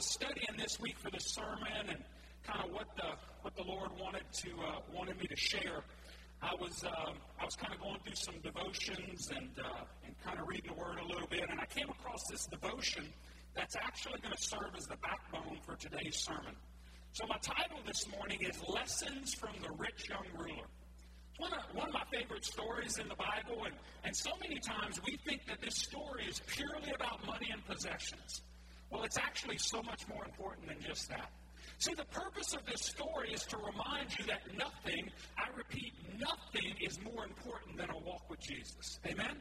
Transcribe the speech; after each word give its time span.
was 0.00 0.06
studying 0.06 0.56
this 0.56 0.80
week 0.80 0.96
for 0.96 1.10
the 1.10 1.20
sermon 1.20 1.84
and 1.90 1.98
kind 2.42 2.64
of 2.64 2.72
what 2.72 2.88
the 2.96 3.12
what 3.42 3.54
the 3.54 3.62
Lord 3.62 3.90
wanted 4.00 4.24
to 4.32 4.48
uh, 4.48 4.80
wanted 4.94 5.20
me 5.20 5.26
to 5.26 5.36
share, 5.36 5.84
I 6.40 6.54
was 6.58 6.84
uh, 6.84 7.12
I 7.38 7.44
was 7.44 7.54
kind 7.54 7.74
of 7.74 7.80
going 7.82 7.98
through 8.02 8.14
some 8.14 8.36
devotions 8.40 9.28
and 9.28 9.50
uh, 9.62 9.84
and 10.06 10.18
kind 10.24 10.40
of 10.40 10.48
reading 10.48 10.72
the 10.72 10.80
Word 10.80 10.96
a 11.04 11.06
little 11.06 11.26
bit, 11.28 11.44
and 11.50 11.60
I 11.60 11.66
came 11.66 11.90
across 11.90 12.22
this 12.30 12.46
devotion 12.46 13.12
that's 13.54 13.76
actually 13.76 14.20
going 14.20 14.34
to 14.34 14.42
serve 14.42 14.72
as 14.74 14.86
the 14.86 14.96
backbone 15.04 15.58
for 15.66 15.76
today's 15.76 16.16
sermon. 16.16 16.56
So 17.12 17.26
my 17.26 17.36
title 17.42 17.80
this 17.86 18.08
morning 18.16 18.40
is 18.40 18.56
Lessons 18.66 19.34
from 19.34 19.52
the 19.62 19.70
Rich 19.76 20.08
Young 20.08 20.24
Ruler. 20.34 20.64
It's 21.28 21.40
one 21.40 21.52
of, 21.52 21.60
one 21.74 21.88
of 21.88 21.92
my 21.92 22.04
favorite 22.10 22.46
stories 22.46 22.96
in 22.96 23.06
the 23.06 23.16
Bible, 23.16 23.64
and, 23.66 23.74
and 24.04 24.16
so 24.16 24.30
many 24.40 24.60
times 24.60 24.98
we 25.04 25.18
think 25.28 25.44
that 25.44 25.60
this 25.60 25.76
story 25.76 26.24
is 26.26 26.40
purely 26.46 26.90
about 26.94 27.26
money 27.26 27.50
and 27.52 27.60
possessions. 27.66 28.40
Well, 28.90 29.04
it's 29.04 29.18
actually 29.18 29.58
so 29.58 29.82
much 29.82 30.06
more 30.08 30.24
important 30.24 30.68
than 30.68 30.80
just 30.80 31.08
that. 31.10 31.30
See, 31.78 31.94
the 31.94 32.04
purpose 32.06 32.52
of 32.54 32.64
this 32.66 32.82
story 32.82 33.32
is 33.32 33.44
to 33.46 33.56
remind 33.56 34.18
you 34.18 34.24
that 34.26 34.40
nothing, 34.58 35.10
I 35.38 35.46
repeat, 35.56 35.94
nothing 36.18 36.74
is 36.80 36.98
more 37.02 37.24
important 37.24 37.78
than 37.78 37.90
a 37.90 37.98
walk 37.98 38.28
with 38.28 38.40
Jesus. 38.40 38.98
Amen? 39.06 39.40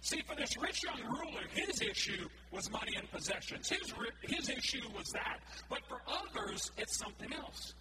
See, 0.00 0.22
for 0.26 0.36
this 0.36 0.56
rich 0.56 0.84
young 0.84 1.02
ruler, 1.10 1.42
his 1.52 1.80
issue 1.80 2.28
was 2.52 2.70
money 2.70 2.94
and 2.96 3.10
possessions. 3.10 3.68
His, 3.68 3.92
his 4.22 4.48
issue 4.48 4.86
was 4.96 5.08
that. 5.08 5.40
But 5.68 5.80
for 5.88 6.00
others, 6.06 6.70
it's 6.76 6.96
something 6.98 7.32
else. 7.32 7.74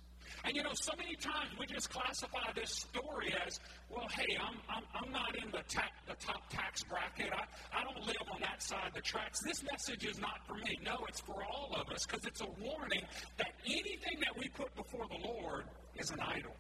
And 0.44 0.55
you 0.55 0.63
know, 0.63 0.73
so 0.73 0.91
many 0.98 1.16
times 1.16 1.49
we 1.59 1.66
just 1.66 1.90
classify 1.90 2.52
this 2.55 2.71
story 2.71 3.34
as, 3.45 3.59
well, 3.90 4.08
hey, 4.16 4.38
I'm, 4.41 4.57
I'm, 4.70 4.84
I'm 4.94 5.12
not 5.12 5.35
in 5.35 5.52
the, 5.52 5.63
ta- 5.67 5.91
the 6.07 6.16
top 6.16 6.49
tax 6.49 6.84
bracket. 6.84 7.31
I, 7.31 7.44
I 7.77 7.84
don't 7.84 8.05
live 8.05 8.23
on 8.34 8.41
that 8.41 8.62
side 8.62 8.88
of 8.88 8.94
the 8.94 9.02
tracks. 9.02 9.40
This 9.45 9.63
message 9.63 10.05
is 10.05 10.20
not 10.20 10.45
for 10.48 10.55
me. 10.55 10.80
No, 10.84 10.98
it's 11.07 11.21
for 11.21 11.44
all 11.44 11.76
of 11.76 11.90
us 11.94 12.05
because 12.05 12.26
it's 12.26 12.41
a 12.41 12.49
warning 12.59 13.02
that 13.38 13.52
anything 13.66 14.20
that 14.21 14.38
we 14.38 14.48
put 14.49 14.73
before 14.76 15.05
the 15.07 15.27
Lord 15.27 15.65
is 15.98 16.10
an 16.10 16.20
idol. 16.20 16.55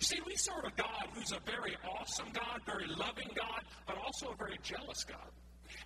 You 0.00 0.06
see, 0.06 0.18
we 0.26 0.36
serve 0.36 0.64
a 0.64 0.72
God 0.76 1.08
who's 1.14 1.32
a 1.32 1.40
very 1.46 1.76
awesome 1.98 2.28
God, 2.32 2.60
very 2.66 2.86
loving 2.86 3.30
God, 3.34 3.62
but 3.86 3.96
also 3.96 4.32
a 4.32 4.36
very 4.36 4.58
jealous 4.62 5.04
God. 5.04 5.30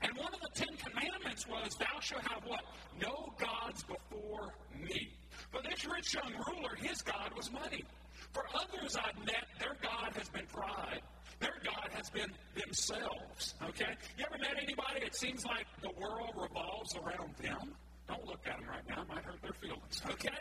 And 0.02 0.17
one 0.17 0.33
of 0.34 0.41
the 0.41 0.50
Ten 0.55 0.77
Commandments 0.77 1.47
was, 1.47 1.74
Thou 1.77 2.00
shalt 2.00 2.22
have 2.22 2.42
what? 2.45 2.62
No 3.00 3.33
gods 3.39 3.84
before 3.84 4.55
me. 4.83 5.11
For 5.50 5.60
this 5.62 5.84
rich 5.86 6.14
young 6.14 6.32
ruler, 6.46 6.74
his 6.76 7.02
God 7.02 7.32
was 7.36 7.50
money. 7.52 7.84
For 8.32 8.44
others 8.54 8.96
I've 8.96 9.18
met, 9.26 9.46
their 9.58 9.76
God 9.82 10.12
has 10.16 10.28
been 10.28 10.46
pride. 10.46 11.02
Their 11.40 11.56
God 11.64 11.88
has 11.92 12.10
been 12.10 12.30
themselves. 12.54 13.54
Okay? 13.68 13.96
You 14.16 14.24
ever 14.26 14.38
met 14.38 14.56
anybody 14.62 15.04
it 15.04 15.14
seems 15.14 15.44
like 15.44 15.66
the 15.82 15.90
world 16.00 16.32
revolves 16.36 16.94
around 16.96 17.34
them? 17.42 17.74
Don't 18.06 18.26
look 18.26 18.40
at 18.46 18.58
them 18.58 18.68
right 18.68 18.86
now. 18.88 19.02
It 19.02 19.08
might 19.08 19.24
hurt 19.24 19.40
their 19.42 19.52
feelings. 19.52 20.02
Okay? 20.10 20.38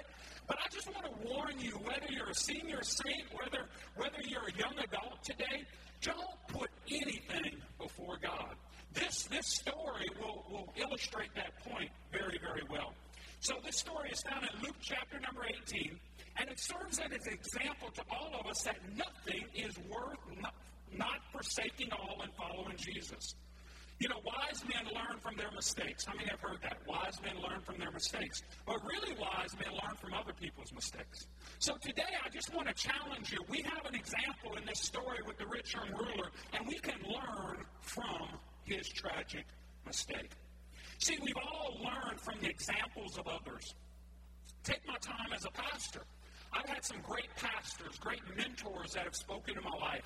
But 0.48 0.58
I 0.64 0.68
just 0.74 0.92
want 0.94 1.06
to 1.06 1.28
warn 1.28 1.60
you, 1.60 1.72
whether 1.84 2.08
you're 2.10 2.30
a 2.30 2.36
senior 2.36 2.82
saint, 2.84 3.24
whether 3.32 3.66
whether 3.96 4.22
you're 4.26 4.48
a 4.48 4.58
young 4.58 4.74
adult 4.80 5.24
today, 5.24 5.64
don't 6.02 6.48
put 6.48 6.70
anything 6.90 7.62
before 7.80 8.18
God. 8.22 8.56
This 8.94 9.26
this 9.26 9.46
story 9.46 10.08
will, 10.20 10.44
will 10.50 10.74
illustrate 10.76 11.34
that 11.36 11.64
point 11.64 11.92
very, 12.12 12.40
very 12.42 12.64
well. 12.70 12.94
So 13.42 13.56
this 13.66 13.78
story 13.78 14.10
is 14.12 14.22
found 14.22 14.44
in 14.44 14.62
Luke 14.62 14.76
chapter 14.82 15.18
number 15.20 15.46
18, 15.46 15.98
and 16.38 16.50
it 16.50 16.60
serves 16.60 17.00
as 17.00 17.26
an 17.26 17.34
example 17.34 17.90
to 17.92 18.02
all 18.12 18.32
of 18.38 18.46
us 18.48 18.64
that 18.64 18.78
nothing 18.98 19.46
is 19.56 19.78
worth 19.90 20.20
not, 20.42 20.54
not 20.98 21.20
forsaking 21.32 21.90
all 21.94 22.22
and 22.22 22.34
following 22.36 22.76
Jesus. 22.76 23.36
You 24.00 24.10
know, 24.10 24.20
wise 24.26 24.64
men 24.64 24.94
learn 24.94 25.20
from 25.20 25.36
their 25.38 25.52
mistakes. 25.52 26.06
How 26.06 26.16
many 26.16 26.30
have 26.30 26.40
heard 26.40 26.60
that? 26.64 26.80
Wise 26.88 27.20
men 27.22 27.42
learn 27.42 27.62
from 27.62 27.78
their 27.78 27.92
mistakes. 27.92 28.44
But 28.66 28.78
really 28.84 29.16
wise 29.20 29.56
men 29.58 29.74
learn 29.74 29.96
from 29.96 30.14
other 30.14 30.32
people's 30.34 30.74
mistakes. 30.74 31.28
So 31.60 31.76
today 31.82 32.16
I 32.26 32.30
just 32.30 32.54
want 32.54 32.68
to 32.68 32.74
challenge 32.74 33.32
you. 33.32 33.40
We 33.50 33.62
have 33.62 33.86
an 33.86 33.96
example 33.96 34.56
in 34.58 34.66
this 34.66 34.80
story 34.80 35.20
with 35.26 35.38
the 35.38 35.48
rich 35.48 35.74
young 35.74 35.92
ruler, 35.92 36.30
and 36.54 36.68
we 36.68 36.76
can 36.80 37.00
learn 37.04 37.66
from 37.82 38.28
his 38.64 38.88
tragic 38.88 39.46
mistake. 39.86 40.32
See, 41.00 41.18
we've 41.22 41.36
all 41.38 41.78
learned 41.82 42.20
from 42.20 42.36
the 42.42 42.50
examples 42.50 43.18
of 43.18 43.28
others. 43.28 43.74
Take 44.64 44.86
my 44.86 44.98
time 44.98 45.32
as 45.34 45.46
a 45.46 45.52
pastor. 45.52 46.02
I've 46.52 46.68
had 46.68 46.84
some 46.84 46.98
great 47.02 47.30
pastors, 47.38 47.98
great 48.00 48.22
mentors 48.36 48.94
that 48.94 49.06
have 49.06 49.16
spoken 49.16 49.58
in 49.58 49.64
my 49.64 49.78
life. 49.78 50.04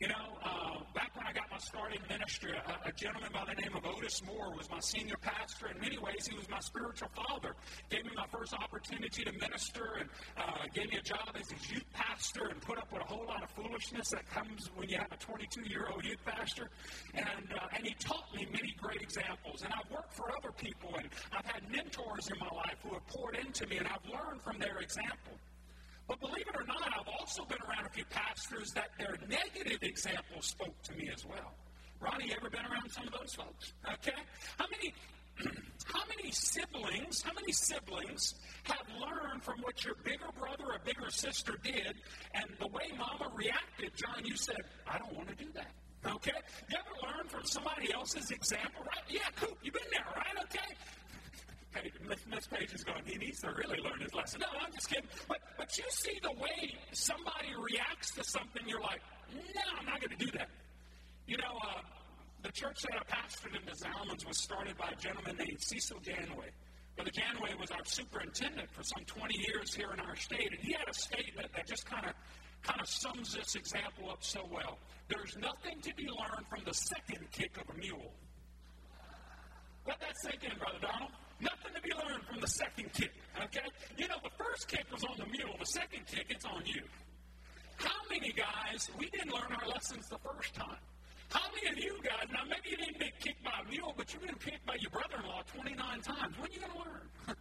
You 0.00 0.08
know, 0.08 0.32
uh, 0.42 0.80
back 0.94 1.14
when 1.14 1.26
I 1.26 1.32
got 1.34 1.50
my 1.50 1.58
start 1.58 1.92
in 1.94 2.00
ministry, 2.08 2.52
a, 2.56 2.88
a, 2.88 2.92
gentleman 2.92 3.28
by 3.34 3.44
the 3.44 3.60
name 3.60 3.76
of 3.76 3.84
Otis 3.84 4.22
Moore 4.24 4.50
was 4.56 4.70
my 4.70 4.80
senior 4.80 5.16
pastor. 5.20 5.68
In 5.68 5.78
many 5.78 5.98
ways, 5.98 6.26
he 6.26 6.34
was 6.34 6.48
my 6.48 6.58
spiritual 6.60 7.10
father. 7.14 7.54
Gave 7.90 8.06
me 8.06 8.12
my 8.16 8.24
first 8.32 8.54
opportunity 8.54 9.24
to 9.24 9.32
minister 9.32 10.00
and 10.00 10.08
uh, 10.38 10.64
gave 10.72 10.88
me 10.88 10.96
a 10.96 11.02
job 11.02 11.36
as 11.38 11.50
his 11.50 11.70
youth 11.70 11.84
pastor 11.92 12.46
and 12.48 12.58
put 12.62 12.78
up 12.78 12.90
with 12.90 13.02
a 13.02 13.04
whole 13.04 13.26
lot 13.26 13.42
of 13.42 13.50
foolishness 13.50 14.08
that 14.08 14.26
comes 14.30 14.70
when 14.74 14.88
you 14.88 14.96
have 14.96 15.12
a 15.12 15.18
22 15.18 15.68
year 15.68 15.86
old 15.92 16.02
youth 16.02 16.24
pastor. 16.24 16.70
And, 17.12 17.52
uh, 17.52 17.76
and 17.76 17.86
he 17.86 17.92
taught 18.00 18.34
me 18.34 18.48
many 18.50 18.74
great 18.80 19.02
examples. 19.02 19.60
And 19.60 19.70
I've 19.70 19.90
worked 19.90 20.14
for 20.14 20.32
other 20.32 20.52
people 20.56 20.94
and 20.96 21.10
I've 21.30 21.44
had 21.44 21.70
mentors 21.70 22.30
in 22.32 22.38
my 22.40 22.48
life 22.56 22.80
who 22.82 22.94
have 22.94 23.06
poured 23.06 23.36
into 23.36 23.66
me 23.66 23.76
and 23.76 23.86
I've 23.86 24.08
learned 24.08 24.40
from 24.40 24.58
their 24.58 24.78
example. 24.78 25.36
But 26.10 26.18
believe 26.18 26.48
it 26.48 26.56
or 26.56 26.64
not, 26.66 26.82
I've 26.88 27.06
also 27.20 27.44
been 27.44 27.62
around 27.68 27.86
a 27.86 27.88
few 27.88 28.04
pastors 28.06 28.72
that 28.72 28.90
their 28.98 29.16
negative 29.28 29.78
example 29.84 30.42
spoke 30.42 30.82
to 30.82 30.92
me 30.96 31.08
as 31.14 31.24
well. 31.24 31.54
Ronnie, 32.00 32.26
you 32.26 32.34
ever 32.36 32.50
been 32.50 32.66
around 32.66 32.90
some 32.90 33.06
of 33.06 33.12
those 33.12 33.32
folks? 33.32 33.72
Okay? 33.86 34.18
How 34.58 34.66
many 34.72 34.92
how 35.94 36.02
many 36.08 36.32
siblings, 36.32 37.22
how 37.22 37.32
many 37.32 37.52
siblings 37.52 38.34
have 38.64 38.82
learned 39.00 39.44
from 39.44 39.60
what 39.62 39.84
your 39.84 39.94
bigger 40.02 40.26
brother 40.36 40.64
or 40.64 40.80
bigger 40.84 41.10
sister 41.10 41.54
did 41.62 41.94
and 42.34 42.44
the 42.58 42.66
way 42.66 42.90
mama 42.98 43.30
reacted? 43.32 43.92
John, 43.94 44.24
you 44.24 44.36
said, 44.36 44.62
I 44.88 44.98
don't 44.98 45.14
want 45.14 45.28
to 45.28 45.36
do 45.36 45.50
that. 45.54 45.70
Okay? 46.04 46.32
You 46.70 46.76
ever 46.76 47.06
learn 47.06 47.28
from 47.28 47.44
somebody 47.44 47.92
else's 47.94 48.32
example, 48.32 48.82
right? 48.84 49.04
Yeah, 49.08 49.30
Coop, 49.36 49.56
you've 49.62 49.74
been 49.74 49.92
there, 49.92 50.06
right? 50.16 50.44
Okay? 50.44 50.74
Page, 51.72 51.92
Miss 52.28 52.46
Page 52.46 52.72
is 52.74 52.84
going, 52.84 53.02
he 53.04 53.16
needs 53.18 53.40
to 53.40 53.50
really 53.52 53.78
learn 53.80 54.00
his 54.00 54.14
lesson. 54.14 54.40
No, 54.40 54.46
I'm 54.60 54.72
just 54.72 54.88
kidding. 54.88 55.08
But, 55.28 55.38
but 55.56 55.76
you 55.78 55.84
see 55.88 56.18
the 56.22 56.32
way 56.32 56.74
somebody 56.92 57.48
reacts 57.58 58.12
to 58.12 58.24
something, 58.24 58.62
you're 58.66 58.80
like, 58.80 59.00
no, 59.32 59.62
I'm 59.78 59.86
not 59.86 60.00
going 60.00 60.16
to 60.16 60.24
do 60.24 60.30
that. 60.38 60.48
You 61.26 61.36
know, 61.38 61.58
uh, 61.62 61.80
the 62.42 62.52
church 62.52 62.82
that 62.82 62.98
I 62.98 63.04
pastored 63.04 63.54
in 63.58 63.64
the 63.66 63.72
Zalmans 63.72 64.26
was 64.26 64.38
started 64.38 64.76
by 64.76 64.88
a 64.92 64.96
gentleman 64.96 65.36
named 65.36 65.60
Cecil 65.60 65.98
Janway. 66.00 66.50
Brother 66.96 67.10
Janway 67.12 67.58
was 67.58 67.70
our 67.70 67.84
superintendent 67.84 68.70
for 68.72 68.82
some 68.82 69.04
20 69.06 69.38
years 69.38 69.74
here 69.74 69.90
in 69.92 70.00
our 70.00 70.16
state, 70.16 70.50
and 70.50 70.60
he 70.60 70.72
had 70.72 70.88
a 70.88 70.94
statement 70.94 71.52
that 71.54 71.66
just 71.66 71.86
kind 71.86 72.06
of 72.06 72.12
kind 72.62 72.80
of 72.80 72.88
sums 72.88 73.34
this 73.34 73.54
example 73.54 74.10
up 74.10 74.22
so 74.22 74.46
well. 74.52 74.78
There's 75.08 75.36
nothing 75.38 75.80
to 75.80 75.94
be 75.94 76.04
learned 76.04 76.46
from 76.48 76.60
the 76.66 76.74
second 76.74 77.30
kick 77.32 77.56
of 77.56 77.74
a 77.74 77.78
mule. 77.78 78.12
Let 79.86 79.98
that 80.00 80.14
sink 80.20 80.44
in, 80.44 80.58
Brother 80.58 80.78
Donald. 80.82 81.10
Nothing 81.40 81.74
to 81.74 81.82
be 81.82 81.92
learned 81.94 82.24
from 82.24 82.40
the 82.40 82.48
second 82.48 82.92
kick, 82.92 83.12
okay? 83.44 83.66
You 83.96 84.08
know, 84.08 84.16
the 84.22 84.30
first 84.36 84.68
kick 84.68 84.84
was 84.92 85.04
on 85.04 85.16
the 85.18 85.26
mule, 85.26 85.56
the 85.58 85.66
second 85.66 86.06
kick, 86.06 86.26
it's 86.28 86.44
on 86.44 86.62
you. 86.64 86.82
How 87.76 87.96
many 88.10 88.32
guys, 88.32 88.90
we 88.98 89.08
didn't 89.08 89.32
learn 89.32 89.52
our 89.52 89.68
lessons 89.68 90.08
the 90.08 90.18
first 90.18 90.54
time? 90.54 90.76
How 91.30 91.48
many 91.54 91.70
of 91.70 91.78
you 91.78 91.96
guys, 92.02 92.26
now 92.32 92.42
maybe 92.44 92.70
you 92.70 92.76
didn't 92.76 92.98
get 92.98 93.18
kicked 93.20 93.42
by 93.44 93.52
a 93.64 93.70
mule, 93.70 93.94
but 93.96 94.12
you've 94.12 94.22
been 94.22 94.34
kicked 94.34 94.66
by 94.66 94.76
your 94.80 94.90
brother 94.90 95.16
in 95.22 95.28
law 95.28 95.42
29 95.54 95.76
times. 96.00 96.36
When 96.36 96.50
are 96.50 96.52
you 96.52 96.60
going 96.60 96.72
to 96.72 96.78
learn? 96.78 97.06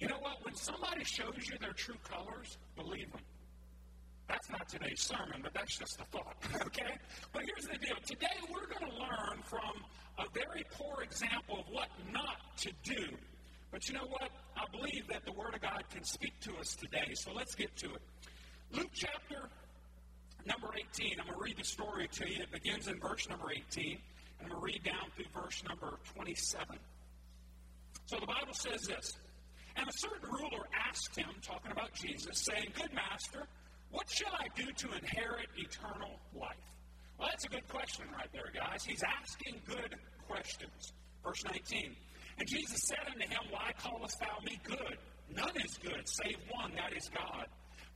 you 0.00 0.08
know 0.08 0.18
what? 0.20 0.44
When 0.44 0.54
somebody 0.54 1.04
shows 1.04 1.36
you 1.50 1.58
their 1.60 1.74
true 1.74 2.00
colors, 2.08 2.56
believe 2.76 3.12
them. 3.12 3.20
That's 4.26 4.48
not 4.48 4.68
today's 4.68 5.02
sermon, 5.02 5.40
but 5.42 5.52
that's 5.52 5.76
just 5.76 6.00
a 6.00 6.04
thought, 6.04 6.36
okay? 6.66 6.96
But 7.32 7.42
here's 7.44 7.66
the 7.66 7.76
deal. 7.84 7.96
Today 8.06 8.38
we're 8.48 8.66
going 8.66 8.90
to 8.90 8.96
learn 8.96 9.42
from 9.44 9.84
a 10.20 10.26
very 10.32 10.64
poor 10.72 11.02
example 11.02 11.60
of 11.60 11.64
what 11.70 11.88
not 12.12 12.36
to 12.58 12.70
do. 12.84 13.06
But 13.70 13.88
you 13.88 13.94
know 13.94 14.06
what? 14.08 14.30
I 14.56 14.64
believe 14.70 15.06
that 15.08 15.24
the 15.24 15.32
Word 15.32 15.54
of 15.54 15.62
God 15.62 15.84
can 15.92 16.04
speak 16.04 16.38
to 16.40 16.56
us 16.56 16.74
today. 16.74 17.12
So 17.14 17.32
let's 17.32 17.54
get 17.54 17.74
to 17.76 17.86
it. 17.94 18.02
Luke 18.72 18.90
chapter 18.92 19.48
number 20.46 20.68
18. 20.76 21.18
I'm 21.18 21.26
going 21.26 21.38
to 21.38 21.42
read 21.42 21.56
the 21.56 21.64
story 21.64 22.08
to 22.08 22.28
you. 22.28 22.42
It 22.42 22.52
begins 22.52 22.88
in 22.88 22.98
verse 22.98 23.28
number 23.28 23.50
18, 23.50 23.92
and 23.92 23.98
I'm 24.42 24.48
going 24.48 24.60
to 24.60 24.64
read 24.64 24.82
down 24.82 25.10
through 25.16 25.26
verse 25.34 25.62
number 25.68 25.98
27. 26.14 26.78
So 28.06 28.18
the 28.18 28.26
Bible 28.26 28.54
says 28.54 28.82
this 28.82 29.16
And 29.76 29.88
a 29.88 29.92
certain 29.92 30.28
ruler 30.28 30.66
asked 30.88 31.16
him, 31.16 31.28
talking 31.42 31.72
about 31.72 31.94
Jesus, 31.94 32.44
saying, 32.44 32.72
Good 32.74 32.92
master, 32.92 33.46
what 33.90 34.10
shall 34.10 34.32
I 34.32 34.46
do 34.56 34.66
to 34.66 34.92
inherit 34.94 35.48
eternal 35.56 36.18
life? 36.34 36.56
Well, 37.18 37.28
that's 37.28 37.44
a 37.44 37.48
good 37.48 37.68
question 37.68 38.06
right 38.16 38.30
there, 38.32 38.50
guys. 38.54 38.82
He's 38.82 39.02
asking 39.02 39.60
good 39.66 39.94
questions. 40.30 40.92
Verse 41.24 41.44
19. 41.44 41.96
And 42.38 42.48
Jesus 42.48 42.82
said 42.86 43.04
unto 43.06 43.26
him, 43.26 43.42
Why 43.50 43.72
callest 43.82 44.18
thou 44.20 44.38
me 44.44 44.58
good? 44.64 44.96
None 45.34 45.56
is 45.64 45.78
good, 45.78 46.08
save 46.08 46.38
one, 46.50 46.72
that 46.76 46.96
is 46.96 47.10
God. 47.14 47.46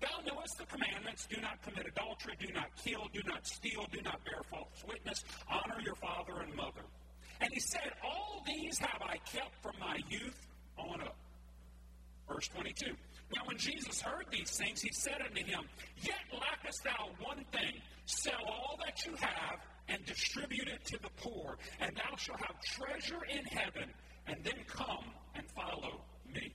Thou 0.00 0.20
knowest 0.26 0.58
the 0.58 0.66
commandments 0.66 1.26
do 1.26 1.40
not 1.40 1.62
commit 1.62 1.86
adultery, 1.86 2.34
do 2.38 2.52
not 2.52 2.68
kill, 2.84 3.08
do 3.12 3.22
not 3.26 3.46
steal, 3.46 3.86
do 3.90 4.02
not 4.02 4.22
bear 4.24 4.42
false 4.50 4.84
witness, 4.86 5.24
honor 5.48 5.80
your 5.82 5.94
father 5.94 6.42
and 6.42 6.54
mother. 6.54 6.84
And 7.40 7.50
he 7.52 7.60
said, 7.60 7.92
All 8.04 8.42
these 8.46 8.78
have 8.78 9.00
I 9.02 9.16
kept 9.32 9.54
from 9.62 9.74
my 9.80 9.98
youth 10.08 10.46
on 10.76 11.00
up. 11.00 11.16
Verse 12.28 12.48
22. 12.48 12.86
Now, 13.34 13.42
when 13.46 13.56
Jesus 13.56 14.00
heard 14.00 14.26
these 14.30 14.50
things, 14.50 14.80
he 14.82 14.92
said 14.92 15.20
unto 15.24 15.44
him, 15.44 15.62
Yet 16.02 16.20
lackest 16.32 16.84
thou 16.84 17.08
one 17.20 17.44
thing. 17.52 17.80
Sell 18.06 18.44
all 18.46 18.78
that 18.84 19.04
you 19.06 19.14
have 19.18 19.58
and 19.88 20.04
distribute 20.06 20.68
it 20.68 20.84
to 20.86 20.98
the 21.02 21.10
poor, 21.16 21.56
and 21.80 21.96
thou 21.96 22.16
shalt 22.16 22.40
have 22.40 22.60
treasure 22.62 23.22
in 23.30 23.44
heaven, 23.46 23.90
and 24.26 24.42
then 24.42 24.64
come 24.66 25.04
and 25.34 25.44
follow 25.50 26.00
me. 26.32 26.54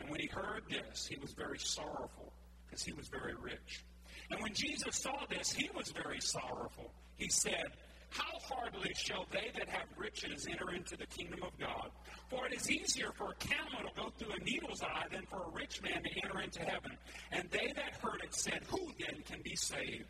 And 0.00 0.10
when 0.10 0.20
he 0.20 0.26
heard 0.26 0.62
this, 0.68 1.06
he 1.06 1.16
was 1.20 1.32
very 1.32 1.58
sorrowful, 1.58 2.32
because 2.66 2.82
he 2.82 2.92
was 2.92 3.08
very 3.08 3.34
rich. 3.34 3.84
And 4.30 4.40
when 4.42 4.52
Jesus 4.52 4.96
saw 4.96 5.24
this, 5.28 5.52
he 5.52 5.70
was 5.74 5.90
very 5.90 6.20
sorrowful. 6.20 6.92
He 7.16 7.28
said, 7.28 7.72
how 8.10 8.38
hardly 8.40 8.92
shall 8.94 9.26
they 9.30 9.50
that 9.58 9.68
have 9.68 9.86
riches 9.96 10.46
enter 10.48 10.70
into 10.70 10.96
the 10.96 11.06
kingdom 11.06 11.42
of 11.42 11.58
God? 11.58 11.90
For 12.30 12.46
it 12.46 12.54
is 12.54 12.70
easier 12.70 13.12
for 13.12 13.30
a 13.30 13.34
camel 13.34 13.88
to 13.88 14.00
go 14.00 14.10
through 14.18 14.32
a 14.32 14.44
needle's 14.44 14.82
eye 14.82 15.06
than 15.10 15.26
for 15.26 15.44
a 15.44 15.50
rich 15.50 15.82
man 15.82 16.02
to 16.02 16.10
enter 16.24 16.40
into 16.40 16.60
heaven. 16.60 16.96
And 17.32 17.48
they 17.50 17.72
that 17.76 17.96
heard 18.00 18.22
it 18.24 18.34
said, 18.34 18.62
Who 18.68 18.92
then 18.98 19.22
can 19.26 19.40
be 19.42 19.56
saved? 19.56 20.06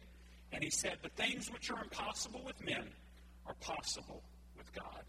And 0.52 0.62
he 0.62 0.70
said, 0.70 0.98
The 1.02 1.10
things 1.10 1.50
which 1.50 1.70
are 1.70 1.82
impossible 1.82 2.42
with 2.44 2.62
men 2.64 2.88
are 3.46 3.54
possible 3.60 4.22
with 4.56 4.72
God. 4.72 5.04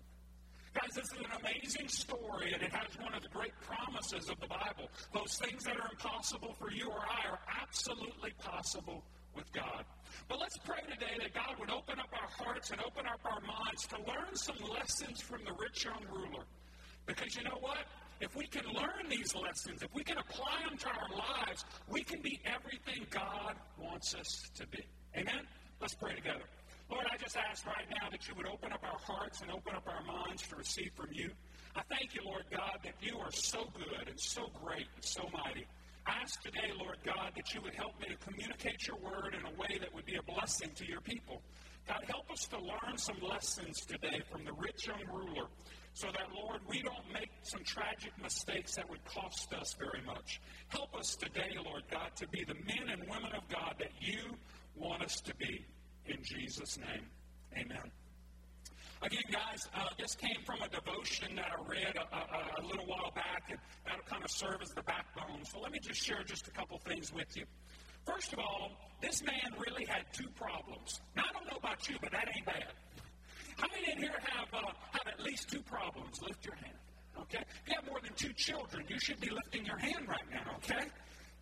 Guys, 0.74 0.91
this 0.94 1.06
is 1.06 1.19
an 1.19 1.39
amazing 1.41 1.88
story, 1.88 2.53
and 2.53 2.62
it 2.62 2.71
has 2.71 2.88
one 3.01 3.13
of 3.15 3.24
the 3.24 3.30
great 3.30 3.53
promises 3.62 4.30
of 4.30 4.39
the 4.39 4.47
Bible. 4.47 4.88
Those 5.13 5.36
things 5.38 5.63
that 5.63 5.80
are 5.80 5.89
impossible 5.91 6.56
for 6.59 6.71
you 6.71 6.89
or 6.89 7.00
I 7.00 7.27
are 7.30 7.39
absolutely 7.62 8.31
possible 8.38 9.03
with 9.36 9.51
God. 9.51 9.83
But 10.27 10.39
let's 10.39 10.57
pray 10.59 10.81
today 10.89 11.18
that 11.19 11.33
God 11.33 11.57
would 11.59 11.71
open 11.71 12.00
up 12.00 12.09
our 12.13 12.45
hearts 12.45 12.69
and 12.69 12.80
open 12.81 13.06
up 13.07 13.19
our 13.25 13.41
minds 13.41 13.88
to 13.88 13.97
learn 13.97 14.36
some 14.36 14.57
lessons 14.69 15.21
from 15.21 15.44
the 15.44 15.53
rich 15.53 15.86
young 15.86 16.03
ruler. 16.12 16.44
Because 17.06 17.36
you 17.36 17.44
know 17.44 17.57
what? 17.59 17.86
If 18.21 18.36
we 18.36 18.45
can 18.45 18.65
learn 18.74 19.09
these 19.09 19.33
lessons, 19.33 19.81
if 19.81 19.94
we 19.94 20.03
can 20.03 20.18
apply 20.18 20.59
them 20.68 20.77
to 20.77 20.88
our 20.88 21.09
lives, 21.18 21.65
we 21.88 22.03
can 22.03 22.21
be 22.21 22.39
everything 22.45 23.07
God 23.09 23.56
wants 23.80 24.13
us 24.13 24.51
to 24.56 24.68
be. 24.68 24.86
Amen? 25.16 25.42
Let's 25.82 25.96
pray 25.96 26.16
together. 26.16 26.44
Lord, 26.90 27.06
I 27.12 27.18
just 27.18 27.38
ask 27.38 27.66
right 27.66 27.86
now 28.02 28.10
that 28.10 28.28
you 28.28 28.34
would 28.36 28.48
open 28.48 28.72
up 28.74 28.84
our 28.84 29.00
hearts 29.00 29.42
and 29.42 29.52
open 29.52 29.76
up 29.76 29.88
our 29.88 30.04
minds 30.04 30.48
to 30.48 30.56
receive 30.56 30.92
from 30.96 31.10
you. 31.12 31.32
I 31.76 31.82
thank 31.90 32.16
you, 32.16 32.22
Lord 32.26 32.46
God, 32.52 32.80
that 32.84 32.96
you 33.02 33.18
are 33.20 33.32
so 33.32 33.70
good 33.78 34.08
and 34.10 34.20
so 34.20 34.50
great 34.64 34.88
and 34.96 35.06
so 35.06 35.30
mighty 35.32 35.68
I 36.10 36.22
ask 36.24 36.42
today, 36.42 36.72
Lord 36.80 36.98
God, 37.06 37.34
that 37.36 37.54
you 37.54 37.62
would 37.62 37.76
help 37.76 38.00
me 38.02 38.08
to 38.08 38.16
communicate 38.16 38.88
your 38.88 38.98
word 38.98 39.36
in 39.36 39.46
a 39.46 39.62
way 39.62 39.78
that 39.80 39.94
would 39.94 40.06
be 40.06 40.16
a 40.16 40.24
blessing 40.24 40.72
to 40.76 40.86
your 40.88 41.02
people. 41.02 41.44
God, 41.88 42.04
help 42.08 42.32
us 42.32 42.48
to 42.48 42.58
learn 42.58 42.98
some 42.98 43.18
lessons 43.22 43.86
today 43.86 44.22
from 44.32 44.44
the 44.44 44.54
rich 44.54 44.88
young 44.88 45.04
ruler 45.12 45.46
so 45.94 46.08
that, 46.08 46.28
Lord, 46.34 46.62
we 46.68 46.82
don't 46.82 47.14
make 47.14 47.30
some 47.44 47.64
tragic 47.64 48.12
mistakes 48.24 48.76
that 48.76 48.90
would 48.90 49.06
cost 49.06 49.54
us 49.54 49.76
very 49.78 50.02
much. 50.04 50.42
Help 50.70 50.96
us 50.96 51.16
today, 51.16 51.56
Lord 51.64 51.84
God, 51.92 52.16
to 52.16 52.28
be 52.30 52.44
the 52.44 52.56
men 52.56 52.90
and 52.92 53.02
women 53.08 53.34
of 53.36 53.48
God 53.48 53.76
that 53.78 53.92
you 54.00 54.36
want 54.80 55.04
us 55.04 55.22
to 55.22 55.36
be. 55.36 55.66
In 56.06 56.18
Jesus' 56.24 56.78
name, 56.78 57.06
amen. 57.56 57.92
Again, 59.02 59.24
guys, 59.31 59.68
uh, 59.76 59.86
this 59.98 60.16
came 60.16 60.42
from 60.46 60.62
a 60.62 60.68
devotion 60.68 61.36
that 61.36 61.52
I 61.58 61.70
read 61.70 61.96
a, 61.96 62.16
a, 62.16 62.62
a, 62.62 62.68
little 62.68 62.86
while 62.86 63.12
back, 63.16 63.44
and 63.50 63.58
that'll 63.86 64.04
kind 64.04 64.24
of 64.24 64.31
serve 64.31 64.58
as 64.62 64.70
the 64.72 64.81
backbone. 64.81 65.46
So 65.46 65.60
let 65.60 65.72
me 65.72 65.80
just 65.80 66.04
share 66.06 66.24
just 66.24 66.48
a 66.48 66.52
couple 66.52 66.78
things 66.80 67.14
with 67.14 67.38
you. 67.38 67.46
First 68.06 68.34
of 68.34 68.40
all, 68.40 68.72
this 69.02 69.24
man 69.24 69.56
really 69.58 69.86
had 69.86 70.04
two 70.12 70.28
problems. 70.36 71.00
Now, 71.16 71.24
I 71.30 71.34
don't 71.34 71.46
know 71.46 71.58
about 71.58 71.88
you, 71.88 71.96
but 72.02 72.12
that 72.12 72.28
ain't 72.36 72.46
bad. 72.46 72.74
How 73.58 73.68
many 73.74 73.92
in 73.92 73.98
here 74.00 74.20
have, 74.34 74.48
uh, 74.54 74.72
have 74.92 75.08
at 75.08 75.22
least 75.22 75.50
two 75.50 75.62
problems? 75.62 76.22
Lift 76.22 76.46
your 76.46 76.56
hand. 76.56 76.78
Okay? 77.22 77.40
If 77.40 77.70
you 77.70 77.75
have 77.75 77.86
more 77.86 78.00
than 78.02 78.14
two 78.16 78.34
children, 78.34 78.86
you 78.90 79.00
should 79.00 79.20
be 79.22 79.30
lifting 79.30 79.66
your 79.66 79.78
hand 79.78 80.08
right 80.08 80.30
now, 80.32 80.56
okay? 80.58 80.88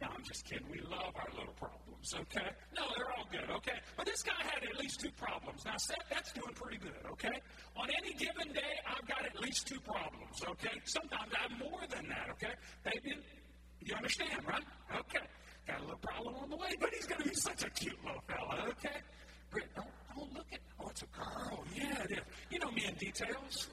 No, 0.01 0.07
I'm 0.13 0.23
just 0.23 0.45
kidding. 0.45 0.67
We 0.71 0.79
love 0.81 1.13
our 1.15 1.29
little 1.33 1.53
problems, 1.53 2.13
okay? 2.13 2.49
No, 2.75 2.83
they're 2.95 3.11
all 3.17 3.27
good, 3.31 3.49
okay? 3.57 3.79
But 3.95 4.05
this 4.05 4.21
guy 4.21 4.37
had 4.37 4.63
at 4.63 4.77
least 4.79 4.99
two 4.99 5.09
problems. 5.17 5.65
Now, 5.65 5.77
Seth, 5.77 6.05
that's 6.09 6.31
doing 6.33 6.53
pretty 6.53 6.77
good, 6.77 7.01
okay? 7.13 7.41
On 7.75 7.87
any 8.03 8.13
given 8.13 8.53
day, 8.53 8.77
I've 8.85 9.07
got 9.07 9.25
at 9.25 9.39
least 9.39 9.67
two 9.67 9.79
problems, 9.79 10.37
okay? 10.47 10.77
Sometimes 10.85 11.31
I 11.33 11.49
have 11.49 11.59
more 11.59 11.81
than 11.89 12.07
that, 12.09 12.29
okay? 12.31 12.53
Fabian, 12.83 13.21
you 13.81 13.95
understand, 13.95 14.45
right? 14.47 14.63
Okay. 14.99 15.25
Got 15.67 15.79
a 15.79 15.83
little 15.83 15.97
problem 15.97 16.35
on 16.35 16.49
the 16.49 16.57
way, 16.57 16.75
but 16.79 16.93
he's 16.93 17.07
going 17.07 17.21
to 17.21 17.29
be 17.29 17.35
such 17.35 17.63
a 17.63 17.69
cute 17.71 17.97
little 18.05 18.21
fella, 18.27 18.67
okay? 18.69 19.01
Britt, 19.49 19.73
don't, 19.75 19.87
oh, 19.87 20.19
don't 20.19 20.29
oh, 20.31 20.37
look 20.37 20.47
at, 20.53 20.59
oh, 20.79 20.89
it's 20.89 21.01
a 21.01 21.07
girl. 21.07 21.63
Yeah, 21.75 22.03
it 22.03 22.11
is. 22.11 22.19
You 22.51 22.59
know 22.59 22.71
me 22.71 22.85
in 22.85 22.93
details. 22.95 23.67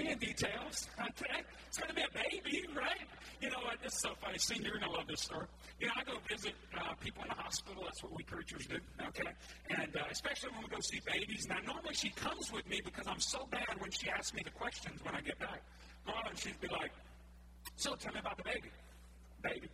In 0.00 0.18
details, 0.18 0.88
okay? 0.98 1.44
It's 1.68 1.76
going 1.76 1.90
to 1.90 1.94
be 1.94 2.00
a 2.02 2.08
baby, 2.14 2.64
right? 2.74 3.04
You 3.42 3.50
know 3.50 3.60
what? 3.62 3.76
It's 3.84 4.00
so 4.00 4.14
funny. 4.22 4.38
Senior, 4.38 4.70
you're 4.70 4.78
going 4.78 4.90
to 4.90 4.96
love 4.96 5.06
this 5.06 5.20
story. 5.20 5.46
You 5.78 5.88
know, 5.88 5.92
I 5.94 6.04
go 6.04 6.14
visit 6.26 6.54
uh, 6.74 6.94
people 7.00 7.22
in 7.22 7.28
the 7.28 7.34
hospital. 7.34 7.84
That's 7.84 8.02
what 8.02 8.16
we 8.16 8.22
preachers 8.22 8.66
do, 8.66 8.78
okay? 9.08 9.28
And 9.68 9.94
uh, 9.94 10.04
especially 10.10 10.50
when 10.52 10.62
we 10.62 10.68
go 10.68 10.80
see 10.80 11.00
babies. 11.04 11.46
Now, 11.48 11.58
normally 11.66 11.92
she 11.92 12.08
comes 12.10 12.50
with 12.50 12.66
me 12.66 12.80
because 12.82 13.06
I'm 13.06 13.20
so 13.20 13.46
bad 13.50 13.76
when 13.78 13.90
she 13.90 14.08
asks 14.08 14.32
me 14.32 14.42
the 14.42 14.50
questions 14.50 15.00
when 15.04 15.14
I 15.14 15.20
get 15.20 15.38
back. 15.38 15.62
Normally 16.06 16.36
she'd 16.36 16.60
be 16.60 16.68
like, 16.68 16.92
so 17.76 17.94
tell 17.94 18.14
me 18.14 18.20
about 18.20 18.38
the 18.38 18.44
baby. 18.44 18.70
Baby. 19.42 19.68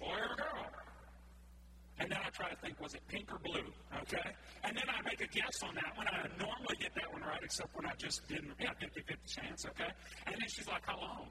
Boy 0.00 0.16
or 0.24 0.36
girl? 0.36 0.57
And 2.00 2.10
then 2.10 2.18
I 2.24 2.30
try 2.30 2.48
to 2.50 2.56
think, 2.56 2.80
was 2.80 2.94
it 2.94 3.02
pink 3.08 3.32
or 3.32 3.38
blue? 3.38 3.66
Okay? 4.02 4.30
And 4.64 4.76
then 4.76 4.84
I 4.88 5.02
make 5.02 5.20
a 5.20 5.26
guess 5.26 5.62
on 5.62 5.74
that 5.74 5.96
one. 5.96 6.06
I 6.06 6.28
normally 6.38 6.76
get 6.80 6.94
that 6.94 7.12
one 7.12 7.22
right, 7.22 7.42
except 7.42 7.74
when 7.74 7.86
I 7.86 7.94
just 7.98 8.26
didn't, 8.28 8.52
yeah, 8.60 8.72
50 8.78 9.00
50 9.00 9.14
chance, 9.26 9.66
okay? 9.66 9.90
And 10.26 10.34
then 10.34 10.48
she's 10.48 10.68
like, 10.68 10.82
how 10.86 10.98
long? 11.00 11.26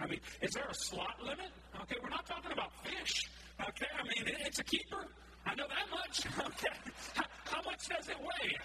I 0.00 0.06
mean, 0.06 0.20
is 0.42 0.50
there 0.52 0.66
a 0.68 0.74
slot 0.74 1.22
limit? 1.22 1.50
Okay, 1.82 1.96
we're 2.02 2.08
not 2.10 2.26
talking 2.26 2.52
about 2.52 2.72
fish. 2.84 3.30
Okay, 3.60 3.86
I 3.98 4.02
mean, 4.02 4.26
it, 4.28 4.40
it's 4.46 4.58
a 4.58 4.64
keeper. 4.64 5.06
I 5.46 5.54
know 5.54 5.66
that 5.68 5.90
much. 5.90 6.20
Okay, 6.40 6.76
how, 7.14 7.24
how 7.44 7.62
much 7.62 7.88
does 7.88 8.08
it 8.08 8.16
weigh? 8.18 8.56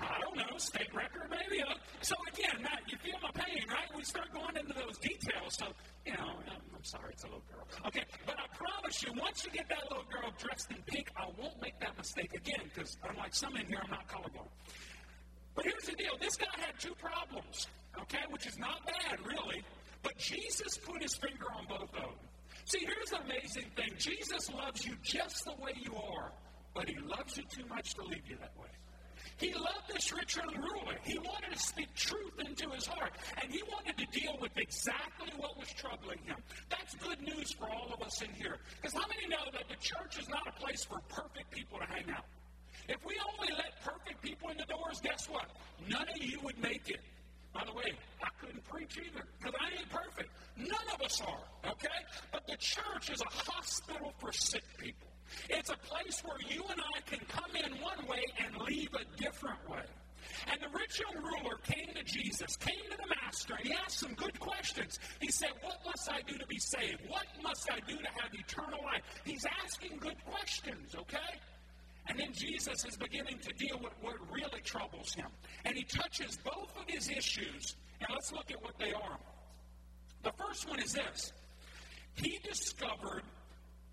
I, 0.00 0.20
don't 0.20 0.36
know, 0.36 0.56
state 0.58 0.92
record 0.94 1.30
maybe. 1.30 1.62
So 2.02 2.14
again, 2.32 2.62
Matt, 2.62 2.82
you 2.88 2.98
feel 2.98 3.18
my 3.22 3.30
pain, 3.32 3.64
right? 3.68 3.88
We 3.96 4.02
start 4.04 4.32
going 4.32 4.56
into 4.56 4.74
those 4.74 4.98
details. 4.98 5.56
So 5.58 5.66
you 6.06 6.12
know, 6.12 6.40
I'm, 6.48 6.62
I'm 6.74 6.84
sorry, 6.84 7.12
it's 7.12 7.24
a 7.24 7.26
little 7.26 7.44
girl. 7.52 7.66
Okay, 7.86 8.04
but 8.26 8.36
I 8.38 8.46
promise 8.56 9.02
you, 9.02 9.12
once 9.14 9.44
you 9.44 9.50
get 9.50 9.68
that 9.68 9.84
little 9.90 10.06
girl 10.10 10.32
dressed 10.38 10.70
in 10.70 10.82
pink, 10.86 11.10
I 11.16 11.26
won't 11.38 11.60
make 11.62 11.78
that 11.80 11.96
mistake 11.96 12.32
again 12.34 12.70
because 12.72 12.96
unlike 13.08 13.34
some 13.34 13.56
in 13.56 13.66
here, 13.66 13.80
I'm 13.84 13.90
not 13.90 14.08
colorblind. 14.08 14.48
But 15.54 15.64
here's 15.64 15.84
the 15.84 15.96
deal: 15.96 16.16
this 16.20 16.36
guy 16.36 16.54
had 16.56 16.78
two 16.78 16.94
problems 16.94 17.66
okay, 18.02 18.24
which 18.30 18.46
is 18.46 18.58
not 18.58 18.84
bad, 18.86 19.18
really. 19.26 19.62
But 20.02 20.16
Jesus 20.18 20.78
put 20.78 21.02
his 21.02 21.14
finger 21.14 21.46
on 21.56 21.66
both 21.66 21.82
of 21.82 21.92
them. 21.92 22.10
See, 22.64 22.80
here's 22.80 23.10
the 23.10 23.20
amazing 23.20 23.66
thing 23.76 23.90
Jesus 23.98 24.50
loves 24.52 24.84
you 24.84 24.94
just 25.02 25.44
the 25.44 25.52
way 25.52 25.72
you 25.76 25.94
are, 25.94 26.32
but 26.74 26.88
he 26.88 26.96
loves 27.00 27.36
you 27.36 27.44
too 27.50 27.66
much 27.68 27.94
to 27.94 28.04
leave 28.04 28.28
you 28.28 28.36
that 28.40 28.52
way. 28.58 28.68
He 29.38 29.54
loved 29.54 29.88
this 29.92 30.12
rich 30.12 30.36
young 30.36 30.54
ruler. 30.54 30.96
He 31.02 31.18
wanted 31.18 31.52
to 31.52 31.58
speak 31.58 31.92
truth 31.94 32.38
into 32.38 32.68
his 32.70 32.86
heart, 32.86 33.12
and 33.42 33.50
he 33.50 33.62
wanted 33.62 33.96
to 33.98 34.06
deal 34.18 34.36
with 34.40 34.56
exactly 34.56 35.32
what 35.36 35.58
was 35.58 35.72
troubling 35.72 36.18
him. 36.26 36.36
That's 36.68 36.94
good 36.96 37.20
news 37.22 37.52
for 37.52 37.68
all 37.68 37.90
of 37.92 38.02
us 38.02 38.20
in 38.22 38.30
here. 38.34 38.58
Because 38.76 38.94
how 38.94 39.06
many 39.08 39.26
know 39.28 39.50
that 39.52 39.68
the 39.68 39.76
church 39.76 40.18
is 40.18 40.28
not 40.28 40.46
a 40.46 40.52
place 40.60 40.84
for 40.84 41.00
perfect 41.08 41.50
people 41.50 41.78
to 41.78 41.86
hang 41.86 42.10
out? 42.10 42.26
If 42.88 43.04
we 43.06 43.14
only 43.32 43.52
let 43.54 43.80
perfect 43.82 44.20
people 44.22 44.50
in 44.50 44.56
the 44.56 44.64
doors, 44.64 45.00
guess 45.00 45.28
what? 45.28 45.46
None 45.88 46.08
of 46.08 46.22
you 46.22 46.40
would 46.42 46.58
make 46.60 46.90
it. 46.90 47.00
By 47.52 47.64
the 47.64 47.72
way, 47.72 47.92
I 48.22 48.28
couldn't 48.40 48.64
preach 48.68 48.98
either 48.98 49.24
because 49.38 49.54
I 49.60 49.78
ain't 49.78 49.90
perfect. 49.90 50.30
None 50.56 50.94
of 50.94 51.00
us 51.02 51.20
are, 51.20 51.70
okay? 51.70 52.00
But 52.32 52.46
the 52.46 52.56
church 52.56 53.10
is 53.10 53.20
a 53.20 53.52
hospital 53.52 54.12
for 54.18 54.32
sick 54.32 54.64
people. 54.78 55.09
It's 55.48 55.70
a 55.70 55.76
place 55.76 56.22
where 56.24 56.38
you 56.48 56.64
and 56.70 56.80
I 56.80 57.00
can 57.06 57.20
come 57.28 57.54
in 57.56 57.80
one 57.80 58.06
way 58.06 58.24
and 58.44 58.56
leave 58.66 58.90
a 58.94 59.20
different 59.20 59.68
way. 59.68 59.84
And 60.50 60.60
the 60.60 60.68
rich 60.76 61.00
young 61.00 61.22
ruler 61.22 61.56
came 61.64 61.94
to 61.94 62.02
Jesus, 62.04 62.56
came 62.56 62.90
to 62.90 62.96
the 62.96 63.14
master, 63.22 63.54
and 63.54 63.66
he 63.66 63.72
asked 63.72 63.98
some 63.98 64.14
good 64.14 64.38
questions. 64.38 64.98
He 65.20 65.30
said, 65.30 65.50
What 65.62 65.78
must 65.84 66.10
I 66.10 66.20
do 66.26 66.36
to 66.38 66.46
be 66.46 66.58
saved? 66.58 67.00
What 67.08 67.26
must 67.42 67.70
I 67.70 67.80
do 67.88 67.96
to 67.96 68.08
have 68.20 68.32
eternal 68.32 68.80
life? 68.84 69.02
He's 69.24 69.44
asking 69.64 69.98
good 69.98 70.16
questions, 70.24 70.94
okay? 70.94 71.40
And 72.06 72.18
then 72.18 72.32
Jesus 72.32 72.84
is 72.84 72.96
beginning 72.96 73.38
to 73.38 73.52
deal 73.54 73.78
with 73.82 73.92
what 74.00 74.16
really 74.32 74.60
troubles 74.62 75.14
him. 75.14 75.28
And 75.64 75.76
he 75.76 75.84
touches 75.84 76.38
both 76.44 76.74
of 76.76 76.84
his 76.86 77.08
issues. 77.08 77.76
And 78.00 78.08
let's 78.10 78.32
look 78.32 78.50
at 78.50 78.62
what 78.62 78.78
they 78.78 78.92
are. 78.92 79.18
The 80.22 80.32
first 80.32 80.68
one 80.68 80.80
is 80.80 80.92
this 80.92 81.32
He 82.14 82.38
discovered 82.42 83.22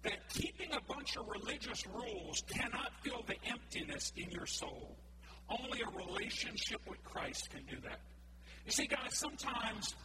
that 0.08 0.30
keeping 0.30 0.72
a 0.74 0.94
bunch 0.94 1.18
of 1.18 1.28
religious 1.28 1.86
rules 1.88 2.44
cannot 2.50 2.92
fill 3.04 3.24
the 3.28 3.36
emptiness 3.46 4.14
in 4.16 4.32
your 4.32 4.46
soul. 4.46 4.96
Only 5.50 5.82
a 5.82 6.08
relationship 6.08 6.80
with 6.88 7.04
Christ 7.04 7.50
can 7.50 7.64
do 7.70 7.80
that. 7.84 8.00
You 8.66 8.72
see, 8.72 8.88
guys, 8.88 9.18
sometimes 9.18 9.96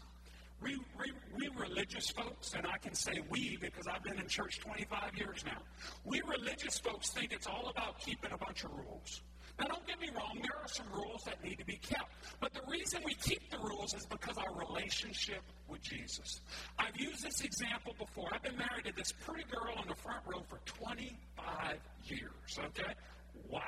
we, 0.60 0.76
we, 0.98 1.12
we 1.36 1.48
religious 1.56 2.10
folks, 2.10 2.54
and 2.54 2.66
I 2.66 2.78
can 2.78 2.94
say 2.94 3.12
we 3.30 3.56
because 3.60 3.86
I've 3.86 4.02
been 4.02 4.18
in 4.18 4.28
church 4.28 4.60
25 4.60 5.16
years 5.16 5.44
now, 5.44 5.62
we 6.04 6.20
religious 6.22 6.78
folks 6.78 7.10
think 7.10 7.32
it's 7.32 7.46
all 7.46 7.68
about 7.68 8.00
keeping 8.00 8.32
a 8.32 8.38
bunch 8.38 8.64
of 8.64 8.70
rules. 8.72 9.20
Now, 9.58 9.66
don't 9.66 9.86
get 9.86 10.00
me 10.00 10.08
wrong, 10.16 10.38
there 10.40 10.58
are 10.60 10.68
some 10.68 10.86
rules 10.92 11.22
that 11.24 11.42
need 11.44 11.58
to 11.58 11.64
be 11.64 11.76
kept. 11.76 12.10
But 12.40 12.54
the 12.54 12.62
reason 12.68 13.02
we 13.04 13.14
keep 13.14 13.50
the 13.50 13.58
rules 13.58 13.94
is 13.94 14.06
because 14.06 14.36
our 14.38 14.54
relationship 14.58 15.42
with 15.68 15.82
Jesus. 15.82 16.40
I've 16.78 16.96
used 16.98 17.22
this 17.24 17.42
example 17.42 17.94
before. 17.98 18.28
I've 18.32 18.42
been 18.42 18.56
married 18.56 18.86
to 18.86 18.92
this 18.96 19.12
pretty 19.12 19.44
girl 19.50 19.74
in 19.80 19.88
the 19.88 19.94
front 19.94 20.22
row 20.26 20.42
for 20.48 20.58
25 20.64 21.78
years, 22.04 22.58
okay? 22.58 22.94
Wow. 23.48 23.62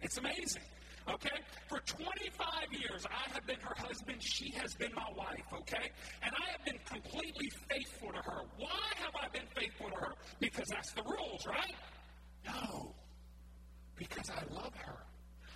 It's 0.00 0.18
amazing. 0.18 0.62
Okay? 1.08 1.36
For 1.68 1.80
25 1.80 2.72
years, 2.72 3.06
I 3.06 3.30
have 3.32 3.46
been 3.46 3.60
her 3.60 3.74
husband. 3.76 4.22
She 4.22 4.50
has 4.52 4.74
been 4.74 4.92
my 4.94 5.08
wife. 5.16 5.46
Okay? 5.52 5.90
And 6.22 6.32
I 6.34 6.50
have 6.52 6.64
been 6.64 6.78
completely 6.86 7.50
faithful 7.68 8.12
to 8.12 8.18
her. 8.18 8.42
Why 8.56 8.68
have 8.96 9.14
I 9.20 9.28
been 9.28 9.46
faithful 9.54 9.90
to 9.90 9.96
her? 9.96 10.14
Because 10.40 10.68
that's 10.68 10.92
the 10.92 11.02
rules, 11.02 11.46
right? 11.46 11.74
No. 12.46 12.94
Because 13.96 14.30
I 14.30 14.42
love 14.54 14.74
her. 14.74 14.98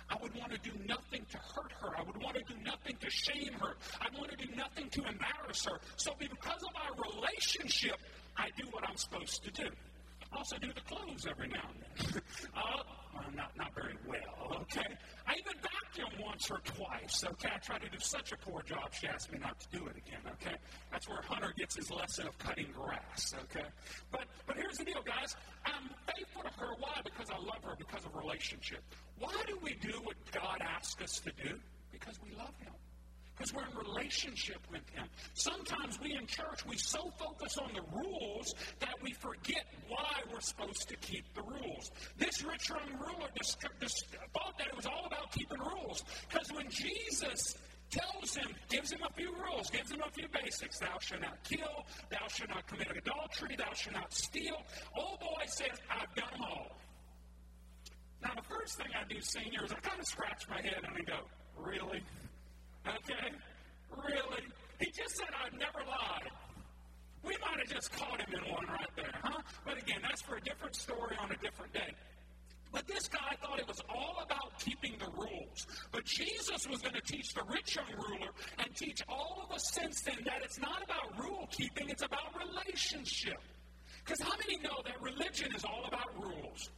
I 0.09 0.15
would 0.21 0.33
want 0.35 0.51
to 0.53 0.57
do 0.59 0.71
nothing 0.87 1.25
to 1.31 1.37
hurt 1.37 1.71
her. 1.81 1.97
I 1.97 2.03
would 2.03 2.21
want 2.21 2.35
to 2.37 2.43
do 2.43 2.59
nothing 2.63 2.95
to 3.01 3.09
shame 3.09 3.53
her. 3.59 3.75
I 3.99 4.07
want 4.17 4.31
to 4.31 4.37
do 4.37 4.55
nothing 4.55 4.89
to 4.91 5.03
embarrass 5.05 5.65
her. 5.65 5.79
So, 5.97 6.13
because 6.17 6.63
of 6.63 6.69
our 6.75 7.11
relationship, 7.11 7.97
I 8.37 8.49
do 8.57 8.65
what 8.71 8.87
I'm 8.87 8.95
supposed 8.95 9.43
to 9.43 9.51
do. 9.51 9.69
Also 10.37 10.55
do 10.59 10.71
the 10.71 10.81
clothes 10.81 11.25
every 11.27 11.47
now 11.47 11.65
and 11.73 12.13
then. 12.13 12.21
uh, 12.55 12.83
well, 13.11 13.23
not, 13.35 13.57
not 13.57 13.73
very 13.73 13.95
well, 14.07 14.61
okay? 14.61 14.85
I 15.25 15.33
even 15.33 15.53
vacuum 15.63 16.11
once 16.23 16.51
or 16.51 16.59
twice, 16.59 17.23
okay? 17.25 17.49
I 17.55 17.57
try 17.57 17.79
to 17.79 17.89
do 17.89 17.97
such 17.97 18.31
a 18.33 18.37
poor 18.37 18.61
job, 18.61 18.93
she 18.93 19.07
asked 19.07 19.31
me 19.33 19.39
not 19.39 19.59
to 19.59 19.79
do 19.79 19.87
it 19.87 19.97
again, 19.97 20.21
okay? 20.33 20.55
That's 20.91 21.09
where 21.09 21.23
Hunter 21.23 21.53
gets 21.57 21.75
his 21.75 21.89
lesson 21.89 22.27
of 22.27 22.37
cutting 22.37 22.67
grass, 22.71 23.33
okay? 23.45 23.65
But, 24.11 24.25
but 24.45 24.57
here's 24.57 24.77
the 24.77 24.85
deal, 24.85 25.01
guys. 25.03 25.35
I'm 25.65 25.89
faithful 26.15 26.43
to 26.43 26.59
her. 26.59 26.75
Why? 26.77 27.01
Because 27.03 27.31
I 27.31 27.39
love 27.39 27.63
her, 27.63 27.75
because 27.75 28.05
of 28.05 28.15
relationship. 28.15 28.83
Why 29.17 29.33
do 29.47 29.57
we 29.63 29.73
do 29.81 29.99
what 30.03 30.15
God 30.31 30.61
asks 30.61 31.01
us 31.01 31.19
to 31.21 31.31
do? 31.43 31.57
Because 31.91 32.19
we 32.23 32.37
love 32.37 32.53
Him 32.59 32.73
because 33.37 33.53
we're 33.53 33.63
in 33.63 33.87
relationship 33.87 34.59
with 34.71 34.87
Him. 34.89 35.05
Sometimes 35.33 35.99
we 36.01 36.13
in 36.13 36.25
church, 36.25 36.65
we 36.65 36.77
so 36.77 37.11
focus 37.17 37.57
on 37.57 37.71
the 37.73 37.81
rules 37.95 38.53
that 38.79 38.95
we 39.01 39.11
forget 39.13 39.65
why 39.87 40.21
we're 40.31 40.39
supposed 40.39 40.87
to 40.89 40.95
keep 40.97 41.25
the 41.33 41.41
rules. 41.41 41.91
This 42.17 42.43
rich 42.43 42.69
young 42.69 42.99
ruler 42.99 43.27
just, 43.37 43.57
just 43.79 44.05
thought 44.33 44.57
that 44.57 44.67
it 44.67 44.75
was 44.75 44.85
all 44.85 45.05
about 45.05 45.31
keeping 45.31 45.59
rules 45.59 46.03
because 46.29 46.51
when 46.53 46.69
Jesus 46.69 47.55
tells 47.89 48.35
him, 48.35 48.47
gives 48.69 48.91
him 48.91 48.99
a 49.07 49.13
few 49.13 49.33
rules, 49.33 49.69
gives 49.69 49.91
him 49.91 50.01
a 50.05 50.11
few 50.11 50.27
basics. 50.29 50.79
Thou 50.79 50.97
shalt 50.99 51.21
not 51.21 51.43
kill, 51.43 51.85
thou 52.09 52.27
shalt 52.27 52.49
not 52.49 52.67
commit 52.67 52.87
adultery, 52.95 53.55
thou 53.55 53.73
shalt 53.73 53.95
not 53.95 54.13
steal. 54.13 54.57
Old 54.97 55.19
boy 55.19 55.43
says, 55.45 55.79
I've 55.89 56.13
done 56.15 56.31
them 56.31 56.41
all. 56.41 56.77
Now, 58.21 58.31
the 58.35 58.41
first 58.41 58.77
thing 58.77 58.87
I 58.99 59.07
do, 59.07 59.21
senior, 59.21 59.63
is 59.63 59.71
I 59.71 59.75
kind 59.75 59.99
of 59.99 60.07
scratch 60.07 60.49
my 60.49 60.59
head 60.59 60.81
and 60.83 60.87
I 60.87 61.01
go, 61.01 61.19
Really? 61.59 62.03
Okay? 62.87 63.33
Really? 63.91 64.43
He 64.79 64.91
just 64.91 65.17
said, 65.17 65.27
I'd 65.43 65.53
never 65.53 65.79
lied. 65.87 66.31
We 67.23 67.35
might 67.41 67.59
have 67.59 67.69
just 67.69 67.91
caught 67.91 68.21
him 68.21 68.33
in 68.33 68.51
one 68.51 68.65
right 68.67 68.89
there, 68.95 69.13
huh? 69.21 69.41
But 69.65 69.77
again, 69.77 69.99
that's 70.01 70.21
for 70.21 70.37
a 70.37 70.41
different 70.41 70.75
story 70.75 71.17
on 71.19 71.31
a 71.31 71.37
different 71.37 71.73
day. 71.73 71.93
But 72.71 72.87
this 72.87 73.07
guy 73.07 73.35
thought 73.41 73.59
it 73.59 73.67
was 73.67 73.81
all 73.89 74.17
about 74.23 74.59
keeping 74.59 74.95
the 74.99 75.09
rules. 75.17 75.67
But 75.91 76.05
Jesus 76.05 76.67
was 76.67 76.81
going 76.81 76.93
to 76.95 77.01
teach 77.01 77.33
the 77.33 77.43
rich 77.49 77.75
young 77.75 77.91
ruler 77.97 78.29
and 78.59 78.75
teach 78.75 79.01
all 79.07 79.43
of 79.45 79.55
us 79.55 79.71
since 79.73 80.01
then 80.01 80.19
that 80.25 80.41
it's 80.43 80.59
not 80.59 80.83
about 80.83 81.17
rule 81.19 81.47
keeping, 81.51 81.89
it's 81.89 82.03
about 82.03 82.33
relationship. 82.37 83.39
Because 84.03 84.21
how 84.21 84.37
many 84.37 84.57
know 84.61 84.81
that 84.85 85.01
religion 85.01 85.53
is 85.55 85.63
all 85.65 85.85
about 85.87 86.15
rules? 86.21 86.69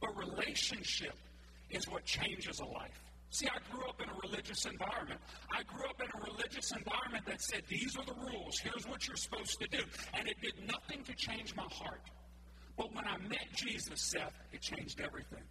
But 0.00 0.16
relationship 0.16 1.14
is 1.70 1.88
what 1.88 2.04
changes 2.04 2.60
a 2.60 2.64
life. 2.64 3.09
See, 3.30 3.46
I 3.46 3.58
grew 3.72 3.86
up 3.88 4.00
in 4.02 4.08
a 4.08 4.14
religious 4.22 4.66
environment. 4.66 5.20
I 5.52 5.62
grew 5.62 5.88
up 5.88 6.00
in 6.00 6.08
a 6.20 6.24
religious 6.32 6.72
environment 6.72 7.24
that 7.26 7.40
said, 7.40 7.62
these 7.68 7.96
are 7.96 8.04
the 8.04 8.14
rules, 8.14 8.58
here's 8.58 8.86
what 8.88 9.06
you're 9.06 9.16
supposed 9.16 9.60
to 9.60 9.68
do. 9.68 9.82
And 10.14 10.26
it 10.26 10.36
did 10.42 10.54
nothing 10.66 11.04
to 11.04 11.14
change 11.14 11.54
my 11.54 11.66
heart. 11.70 12.02
But 12.76 12.94
when 12.94 13.06
I 13.06 13.18
met 13.28 13.46
Jesus, 13.54 14.00
Seth, 14.02 14.34
it 14.52 14.60
changed 14.60 15.00
everything. 15.00 15.44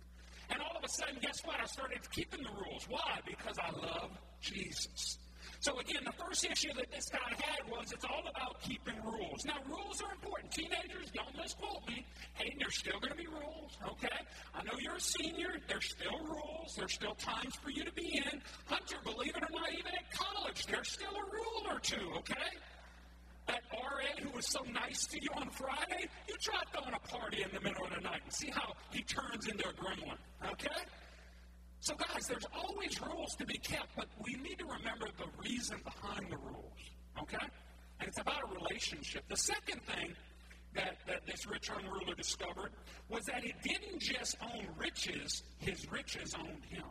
And 0.50 0.62
all 0.62 0.76
of 0.76 0.84
a 0.84 0.90
sudden, 0.90 1.18
guess 1.22 1.40
what? 1.46 1.58
I 1.62 1.66
started 1.66 2.00
keeping 2.12 2.44
the 2.44 2.52
rules. 2.52 2.86
Why? 2.90 3.20
Because 3.26 3.56
I 3.60 3.72
love 3.72 4.12
Jesus. 4.42 5.18
So 5.60 5.78
again, 5.80 6.04
the 6.06 6.14
first 6.24 6.46
issue 6.46 6.74
that 6.76 6.92
this 6.92 7.10
guy 7.10 7.36
had 7.36 7.70
was 7.70 7.92
it's 7.92 8.06
all 8.06 8.24
about 8.30 8.62
keeping 8.62 8.96
rules. 9.04 9.46
Now, 9.46 9.58
rules 9.68 10.02
are 10.02 10.12
important. 10.12 10.52
Teenagers, 10.52 11.12
don't 11.14 11.36
misquote 11.36 11.86
me. 11.88 12.06
Hey, 12.34 12.56
there's 12.60 12.78
still 12.78 13.00
going 13.00 13.12
to 13.12 13.18
be 13.18 13.28
rules, 13.28 13.78
okay? 13.86 14.20
I 14.56 14.64
know 14.64 14.80
you're 14.80 14.96
a 14.96 15.02
senior. 15.02 15.60
There's 15.68 15.90
still 15.90 16.20
rules. 16.26 16.76
There's 16.78 16.94
still 16.94 17.16
times 17.16 17.56
for 17.56 17.72
you 17.72 17.84
to 17.84 17.92
be 17.92 18.18
in. 18.18 18.42
Hunter, 18.66 18.98
believe 19.04 19.36
it 19.36 19.44
or 19.44 19.60
not, 19.60 19.72
even 19.74 19.92
at 19.94 20.12
college, 20.12 20.66
there's 20.68 20.90
still 20.90 21.12
a 21.12 21.26
rule 21.32 21.64
or 21.70 21.80
two, 21.80 22.14
okay? 22.18 22.50
That 23.48 23.62
RA 23.74 24.24
who 24.24 24.30
was 24.30 24.48
so 24.48 24.62
nice 24.72 25.06
to 25.08 25.22
you 25.22 25.30
on 25.36 25.50
Friday, 25.50 26.08
you 26.28 26.36
try 26.40 26.62
throwing 26.72 26.94
a 26.94 27.00
party 27.08 27.44
in 27.44 27.50
the 27.54 27.62
middle 27.62 27.84
of 27.84 27.92
the 27.92 28.02
night 28.02 28.22
and 28.24 28.34
see 28.34 28.50
how 28.50 28.74
he 28.92 29.02
turns 29.02 29.48
into 29.48 29.68
a 29.68 29.74
gremlin, 29.74 30.18
okay? 30.52 30.82
So, 31.90 31.96
guys, 31.96 32.28
there's 32.28 32.46
always 32.54 33.02
rules 33.02 33.36
to 33.38 33.48
be 33.48 33.58
kept, 33.58 33.96
but 33.96 34.06
we 34.24 34.36
need 34.36 34.60
to 34.60 34.66
remember 34.66 35.08
the 35.18 35.26
reason 35.42 35.82
behind 35.84 36.32
the 36.32 36.38
rules, 36.38 36.82
okay? 37.20 37.48
And 38.00 38.08
it's 38.08 38.20
about 38.20 38.44
a 38.44 38.54
relationship. 38.54 39.28
The 39.28 39.36
second 39.36 39.82
thing 39.82 40.14
that, 40.76 40.98
that 41.08 41.26
this 41.26 41.48
rich 41.48 41.68
young 41.68 41.84
ruler 41.92 42.14
discovered 42.14 42.74
was 43.10 43.26
that 43.26 43.44
he 43.44 43.56
didn't 43.64 44.00
just 44.02 44.38
own 44.40 44.68
riches, 44.78 45.42
his 45.58 45.92
riches 45.92 46.36
owned 46.38 46.64
him. 46.70 46.86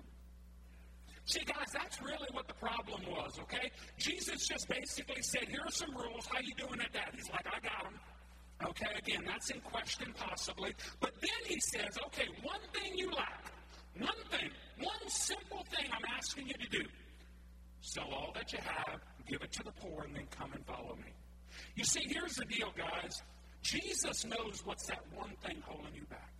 See, 1.26 1.44
guys, 1.44 1.70
that's 1.72 2.02
really 2.02 2.26
what 2.32 2.48
the 2.48 2.54
problem 2.54 3.02
was, 3.08 3.38
okay? 3.42 3.70
Jesus 3.98 4.48
just 4.48 4.68
basically 4.68 5.22
said, 5.22 5.46
here 5.48 5.62
are 5.64 5.70
some 5.70 5.94
rules. 5.94 6.26
How 6.26 6.40
you 6.40 6.54
doing 6.56 6.80
at 6.80 6.92
that? 6.94 7.12
He's 7.14 7.30
like, 7.30 7.46
I 7.46 7.60
got 7.60 7.84
them. 7.84 8.00
Okay, 8.66 8.90
again, 8.96 9.22
that's 9.24 9.50
in 9.50 9.60
question 9.60 10.12
possibly. 10.18 10.74
But 10.98 11.12
then 11.20 11.30
he 11.46 11.60
says, 11.60 11.96
okay, 12.06 12.26
one 12.42 12.58
thing 12.74 12.98
you 12.98 13.12
lack. 13.12 13.52
One 13.98 14.16
thing, 14.30 14.50
one 14.78 15.08
simple 15.08 15.64
thing 15.70 15.90
I'm 15.92 16.04
asking 16.16 16.48
you 16.48 16.54
to 16.54 16.68
do 16.68 16.84
sell 17.80 18.08
all 18.12 18.32
that 18.34 18.52
you 18.52 18.58
have, 18.62 19.00
give 19.28 19.40
it 19.42 19.52
to 19.52 19.62
the 19.62 19.70
poor, 19.72 20.04
and 20.04 20.14
then 20.14 20.26
come 20.36 20.52
and 20.52 20.64
follow 20.66 20.96
me. 20.96 21.12
You 21.74 21.84
see, 21.84 22.02
here's 22.06 22.36
the 22.36 22.44
deal, 22.44 22.72
guys. 22.76 23.22
Jesus 23.62 24.24
knows 24.24 24.62
what's 24.64 24.86
that 24.86 25.02
one 25.14 25.32
thing 25.44 25.62
holding 25.64 25.94
you 25.94 26.04
back. 26.10 26.32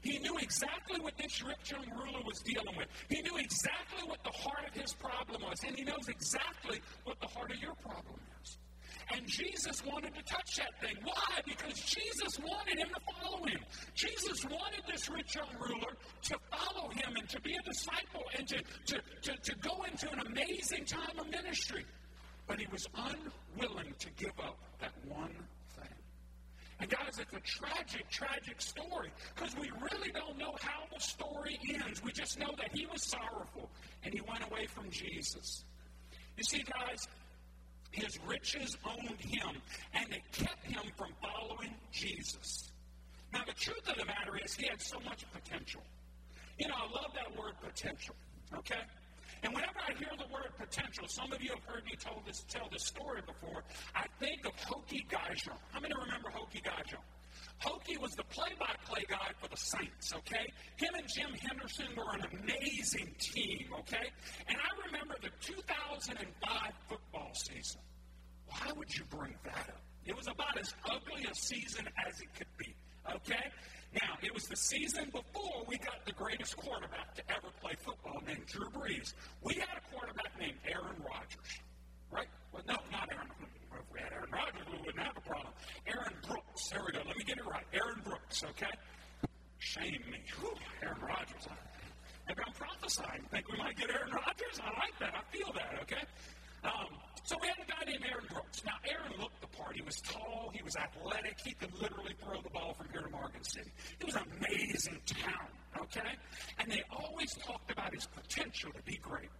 He 0.00 0.18
knew 0.18 0.36
exactly 0.38 1.00
what 1.00 1.16
this 1.16 1.42
rich 1.42 1.72
young 1.72 1.86
ruler 1.90 2.20
was 2.24 2.40
dealing 2.40 2.76
with. 2.76 2.88
He 3.08 3.20
knew 3.22 3.36
exactly 3.36 4.08
what 4.08 4.22
the 4.24 4.30
heart 4.30 4.68
of 4.68 4.74
his 4.74 4.92
problem 4.94 5.42
was, 5.42 5.62
and 5.66 5.76
he 5.76 5.84
knows 5.84 6.08
exactly 6.08 6.80
what 7.04 7.20
the 7.20 7.26
heart 7.26 7.52
of 7.52 7.60
your 7.60 7.74
problem 7.74 8.20
is. 8.42 8.58
And 9.10 9.26
Jesus 9.26 9.84
wanted 9.84 10.14
to 10.14 10.22
touch 10.22 10.56
that 10.56 10.80
thing. 10.80 10.96
Why? 11.02 11.40
Because 11.44 11.80
Jesus 11.80 12.38
wanted 12.38 12.78
him 12.78 12.88
to 12.88 13.00
follow 13.12 13.44
him. 13.44 13.60
Jesus 13.94 14.44
wanted 14.44 14.82
this 14.90 15.08
rich 15.08 15.34
young 15.34 15.48
ruler 15.60 15.92
to 16.22 16.38
follow 16.50 16.88
him 16.90 17.16
and 17.16 17.28
to 17.28 17.40
be 17.40 17.54
a 17.54 17.62
disciple 17.62 18.22
and 18.36 18.46
to, 18.48 18.62
to, 18.86 19.00
to, 19.22 19.36
to 19.42 19.54
go 19.56 19.82
into 19.90 20.10
an 20.12 20.20
amazing 20.26 20.84
time 20.84 21.18
of 21.18 21.28
ministry. 21.30 21.84
But 22.46 22.58
he 22.58 22.66
was 22.70 22.86
unwilling 22.94 23.94
to 23.98 24.08
give 24.16 24.38
up 24.38 24.58
that 24.80 24.92
one 25.06 25.34
thing. 25.76 25.96
And 26.80 26.90
guys, 26.90 27.18
it's 27.18 27.32
a 27.32 27.40
tragic, 27.40 28.08
tragic 28.10 28.60
story 28.60 29.10
because 29.34 29.56
we 29.56 29.70
really 29.80 30.10
don't 30.12 30.38
know 30.38 30.54
how 30.60 30.82
the 30.92 31.00
story 31.00 31.58
ends. 31.68 32.02
We 32.02 32.12
just 32.12 32.38
know 32.38 32.52
that 32.58 32.70
he 32.74 32.86
was 32.86 33.02
sorrowful 33.02 33.70
and 34.04 34.12
he 34.12 34.20
went 34.20 34.44
away 34.44 34.66
from 34.66 34.90
Jesus. 34.90 35.64
You 36.36 36.44
see, 36.44 36.64
guys, 36.64 37.06
his 37.92 38.18
riches 38.26 38.76
owned 38.84 39.20
him, 39.20 39.62
and 39.94 40.12
it 40.12 40.22
kept 40.32 40.66
him 40.66 40.90
from 40.96 41.10
following 41.22 41.74
Jesus. 41.92 42.70
Now, 43.32 43.44
the 43.46 43.52
truth 43.52 43.88
of 43.88 43.96
the 43.96 44.04
matter 44.04 44.38
is, 44.42 44.54
he 44.54 44.66
had 44.66 44.80
so 44.82 44.98
much 45.00 45.24
potential. 45.32 45.82
You 46.58 46.68
know, 46.68 46.74
I 46.74 46.92
love 46.92 47.12
that 47.14 47.38
word 47.38 47.54
potential, 47.62 48.14
okay? 48.56 48.80
And 49.42 49.54
whenever 49.54 49.78
I 49.88 49.92
hear 49.94 50.10
the 50.18 50.32
word 50.32 50.50
potential, 50.58 51.08
some 51.08 51.32
of 51.32 51.42
you 51.42 51.50
have 51.50 51.64
heard 51.64 51.84
me 51.84 51.92
tell 51.98 52.22
this, 52.26 52.44
tell 52.48 52.68
this 52.70 52.84
story 52.84 53.20
before, 53.26 53.64
I 53.94 54.06
think 54.20 54.46
of 54.46 54.54
Hokie 54.56 55.06
Gajan. 55.08 55.56
How 55.72 55.80
many 55.80 55.94
remember 55.94 56.30
Hokie 56.30 56.62
Gajan? 56.62 57.00
Hokie 57.62 57.98
was 58.00 58.12
the 58.16 58.24
play-by-play 58.24 59.04
guy 59.08 59.30
for 59.40 59.48
the 59.48 59.56
Saints, 59.56 60.12
okay? 60.14 60.52
Him 60.76 60.90
and 60.94 61.06
Jim 61.06 61.30
Henderson 61.48 61.86
were 61.96 62.12
an 62.12 62.26
amazing 62.42 63.14
team, 63.18 63.66
okay? 63.80 64.10
And 64.48 64.56
I 64.56 64.86
remember 64.86 65.14
the 65.22 65.30
2005 65.40 66.72
football 66.88 67.30
season. 67.34 67.80
Why 68.48 68.72
would 68.76 68.94
you 68.94 69.04
bring 69.10 69.34
that 69.44 69.68
up? 69.68 69.82
It 70.04 70.16
was 70.16 70.26
about 70.26 70.58
as 70.58 70.74
ugly 70.90 71.24
a 71.30 71.34
season 71.34 71.88
as 72.06 72.20
it 72.20 72.34
could 72.34 72.50
be, 72.58 72.74
okay? 73.14 73.46
Now, 73.94 74.16
it 74.22 74.34
was 74.34 74.48
the 74.48 74.56
season 74.56 75.10
before 75.12 75.64
we 75.68 75.76
got 75.78 76.04
the 76.04 76.12
greatest 76.12 76.56
quarterback 76.56 77.14
to 77.14 77.22
ever 77.30 77.48
play 77.60 77.74
football 77.78 78.20
named 78.26 78.46
Drew 78.46 78.70
Brees. 78.70 79.14
We 79.42 79.54
had 79.54 79.76
a 79.76 79.94
quarterback 79.94 80.32
named 80.40 80.58
Aaron 80.66 80.96
Rodgers, 80.98 81.60
right? 82.10 82.28
Well, 82.52 82.62
no, 82.66 82.76
not 82.90 83.08
Aaron. 83.12 83.28
If 83.72 83.92
we 83.92 84.00
had 84.00 84.12
Aaron 84.12 84.30
Rodgers, 84.32 84.66
we 84.70 84.78
wouldn't 84.78 85.04
have 85.04 85.16
a 85.16 85.20
problem. 85.20 85.52
Aaron 85.86 86.14
Brooks. 86.26 86.68
There 86.70 86.82
we 86.84 86.92
go. 86.92 87.00
Let 87.06 87.16
me 87.16 87.24
get 87.24 87.38
it 87.38 87.46
right. 87.46 87.64
Okay? 88.44 88.72
Shame 89.58 90.02
me. 90.10 90.18
Whew, 90.40 90.54
Aaron 90.82 91.00
Rodgers. 91.00 91.48
Maybe 92.26 92.40
I'm 92.46 92.52
prophesying. 92.52 93.22
Think 93.30 93.50
we 93.50 93.58
might 93.58 93.76
get 93.76 93.90
Aaron 93.90 94.10
Rodgers? 94.10 94.60
I 94.62 94.70
like 94.78 94.98
that. 95.00 95.14
I 95.14 95.36
feel 95.36 95.52
that, 95.54 95.78
okay? 95.82 96.04
Um, 96.64 96.88
so 97.24 97.36
we 97.40 97.48
had 97.48 97.58
a 97.58 97.70
guy 97.70 97.90
named 97.90 98.04
Aaron 98.08 98.24
Brooks. 98.32 98.64
Now, 98.64 98.78
Aaron 98.88 99.20
looked 99.20 99.40
the 99.40 99.46
part. 99.48 99.74
He 99.76 99.82
was 99.82 100.00
tall, 100.00 100.50
he 100.52 100.62
was 100.62 100.76
athletic, 100.76 101.38
he 101.44 101.52
could 101.52 101.72
literally 101.80 102.14
throw 102.22 102.40
the 102.40 102.50
ball 102.50 102.74
from 102.74 102.88
here 102.92 103.02
to 103.02 103.10
Morgan 103.10 103.42
City. 103.44 103.70
It 104.00 104.06
was 104.06 104.14
an 104.16 104.24
amazing 104.38 105.00
talent, 105.06 105.54
okay? 105.80 106.14
And 106.58 106.70
they 106.70 106.82
always 106.90 107.34
talked 107.34 107.70
about 107.70 107.94
his 107.94 108.06
potential 108.06 108.72
to 108.72 108.82
be 108.82 108.98
great. 109.02 109.30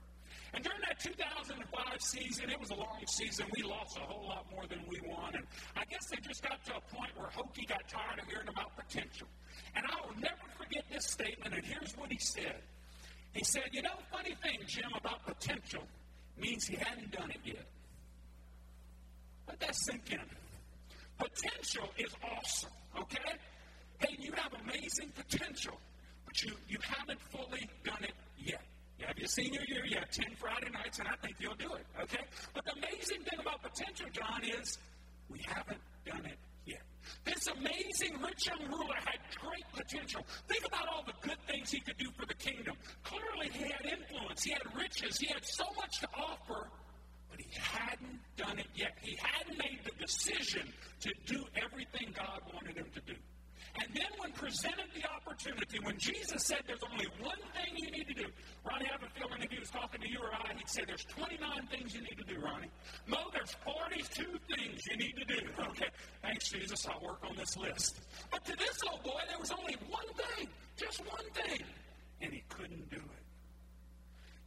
And 0.55 0.63
during 0.63 0.81
that 0.87 1.01
2005 1.01 2.03
season, 2.03 2.51
it 2.51 2.61
was 2.61 2.71
a 2.71 2.75
long 2.75 3.01
season. 3.07 3.47
We 3.57 3.63
lost 3.63 3.97
a 3.97 4.01
whole 4.01 4.29
lot 4.29 4.47
more 4.51 4.67
than 4.67 4.81
we 4.87 5.01
won. 5.09 5.35
And 5.35 5.47
I 5.77 5.85
guess 5.85 6.07
they 6.11 6.19
just 6.19 6.43
got 6.43 6.63
to 6.67 6.77
a 6.77 6.81
point 6.95 7.11
where 7.17 7.29
Hokie 7.29 7.67
got 7.67 7.89
tired 7.89 8.19
of 8.21 8.27
hearing 8.29 8.49
about 8.49 8.77
potential. 8.77 9.29
And 9.75 9.87
I 9.87 9.97
will 10.07 10.15
never 10.21 10.45
forget 10.59 10.85
this 10.91 11.07
statement, 11.07 11.55
and 11.55 11.65
here's 11.65 11.97
what 11.97 12.13
he 12.13 12.19
said. 12.19 12.61
He 13.33 13.45
said, 13.45 13.65
You 13.73 13.83
know, 13.83 13.97
funny 14.11 14.35
thing, 14.43 14.59
Jim, 14.67 14.91
about 14.95 15.25
potential 15.25 15.85
means 16.39 16.67
he 16.67 16.77
hadn't 16.77 17.11
done 17.13 17.31
it 17.31 17.41
yet. 17.45 17.67
Let 19.49 19.61
that 19.61 19.75
sink 19.75 20.03
in. 20.11 20.21
Potential 21.19 21.89
is 21.99 22.15
awesome, 22.23 22.71
okay? 22.99 23.33
Hey, 23.99 24.17
you 24.19 24.33
have 24.33 24.53
amazing 24.65 25.13
potential, 25.15 25.79
but 26.27 26.43
you, 26.43 26.53
you 26.69 26.79
haven't 26.83 27.21
fully 27.31 27.69
done 27.85 28.03
it 28.03 28.15
yet. 28.39 28.63
You 29.03 29.09
have 29.09 29.19
your 29.19 29.27
senior 29.27 29.61
year, 29.67 29.85
you 29.85 29.97
have 29.97 30.11
10 30.11 30.27
Friday 30.39 30.71
nights, 30.71 31.01
and 31.01 31.09
I 31.09 31.17
think 31.17 31.35
you'll 31.41 31.59
do 31.59 31.75
it, 31.75 31.85
okay? 32.03 32.23
But 32.55 32.65
the 32.65 32.75
amazing 32.75 33.25
thing 33.25 33.41
about 33.41 33.61
potential, 33.61 34.07
John, 34.13 34.43
is 34.45 34.79
we 35.29 35.41
haven't 35.45 35.81
done 36.07 36.25
it 36.25 36.39
yet. 36.65 36.83
This 37.25 37.49
amazing 37.49 38.23
rich 38.23 38.47
young 38.47 38.71
ruler 38.71 38.95
had 38.95 39.19
great 39.41 39.67
potential. 39.75 40.25
Think 40.47 40.65
about 40.69 40.87
all 40.87 41.03
the 41.05 41.15
good 41.21 41.39
things 41.51 41.73
he 41.73 41.81
could 41.81 41.99
do 41.99 42.13
for 42.17 42.27
the 42.27 42.35
kingdom. 42.35 42.77
Clearly, 43.03 43.51
he 43.51 43.65
had 43.65 43.85
influence, 43.91 44.45
he 44.45 44.53
had 44.53 44.63
riches, 44.77 45.19
he 45.19 45.27
had 45.27 45.45
so 45.45 45.65
much 45.77 45.99
to 45.99 46.09
offer, 46.15 46.69
but 47.29 47.41
he 47.41 47.51
hadn't 47.59 48.21
done 48.37 48.61
it 48.61 48.69
yet. 48.77 48.93
He 49.03 49.19
hadn't 49.21 49.59
made 49.59 49.81
the 49.83 49.99
decision 49.99 50.73
to 51.01 51.11
do 51.27 51.43
everything 51.57 52.15
God 52.15 52.41
wanted 52.55 52.77
him 52.77 52.87
to 52.95 53.01
do. 53.01 53.19
And 53.81 53.89
then, 53.95 54.11
when 54.19 54.33
presented 54.33 54.87
the 54.95 55.09
opportunity, 55.09 55.79
when 55.83 55.97
Jesus 55.99 56.45
said 56.45 56.59
there's 56.67 56.83
only 56.91 57.07
one 57.21 57.39
thing 57.55 57.73
you 57.77 57.91
need 57.91 58.07
to 58.09 58.15
do, 58.15 58.27
Ronnie, 58.65 58.87
I 58.87 58.93
have 58.93 59.03
a 59.03 59.19
feeling 59.19 59.43
if 59.43 59.51
he 59.51 59.59
was 59.59 59.71
talking 59.71 60.01
to 60.01 60.09
you 60.09 60.19
or 60.19 60.33
I, 60.33 60.53
he'd 60.57 60.69
say 60.69 60.83
there's 60.87 61.05
29 61.05 61.67
things 61.71 61.95
you 61.95 62.03
need 62.03 62.19
to 62.19 62.25
do, 62.35 62.39
Ronnie. 62.41 62.69
No, 63.09 63.19
there's 63.33 63.57
42 63.65 64.25
things 64.55 64.87
you 64.91 64.97
need 64.97 65.17
to 65.17 65.25
do. 65.25 65.41
Okay, 65.73 65.89
thanks, 66.21 66.51
Jesus. 66.51 66.87
I'll 66.87 67.01
work 67.01 67.21
on 67.29 67.35
this 67.35 67.57
list. 67.57 68.01
But 68.31 68.45
to 68.45 68.55
this 68.57 68.79
old 68.91 69.03
boy, 69.03 69.21
there 69.29 69.39
was 69.39 69.51
only 69.53 69.77
one 69.89 70.07
thing, 70.15 70.49
just 70.77 71.01
one 71.07 71.25
thing, 71.33 71.63
and 72.21 72.33
he 72.33 72.43
couldn't 72.51 72.91
do 72.91 72.97
it. 72.97 73.22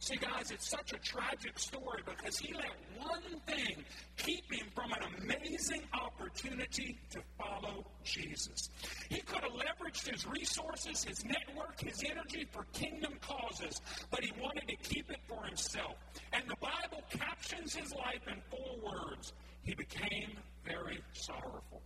See, 0.06 0.18
guys, 0.18 0.52
it's 0.52 0.70
such 0.70 0.92
a 0.92 0.98
tragic 0.98 1.58
story 1.58 2.00
because 2.04 2.38
he 2.38 2.54
let 2.54 2.70
one 2.96 3.40
thing 3.44 3.84
keep 4.16 4.44
him 4.52 4.68
from 4.72 4.92
an 4.92 5.00
amazing 5.18 5.82
opportunity 5.92 6.96
to 7.10 7.18
follow 7.36 7.84
Jesus. 8.04 8.70
He 9.08 9.20
could 9.22 9.42
have 9.42 9.50
leveraged 9.50 10.08
his 10.08 10.24
resources, 10.24 11.02
his 11.02 11.24
network, 11.24 11.80
his 11.80 12.04
energy 12.08 12.46
for 12.52 12.66
kingdom 12.72 13.14
causes, 13.20 13.80
but 14.12 14.22
he 14.22 14.30
wanted 14.40 14.68
to 14.68 14.76
keep 14.76 15.10
it 15.10 15.18
for 15.26 15.44
himself. 15.44 15.96
And 16.32 16.44
the 16.46 16.56
Bible 16.60 17.02
captions 17.10 17.74
his 17.74 17.92
life 17.92 18.22
in 18.28 18.40
four 18.48 18.92
words 18.92 19.32
He 19.64 19.74
became 19.74 20.38
very 20.64 21.00
sorrowful. 21.14 21.82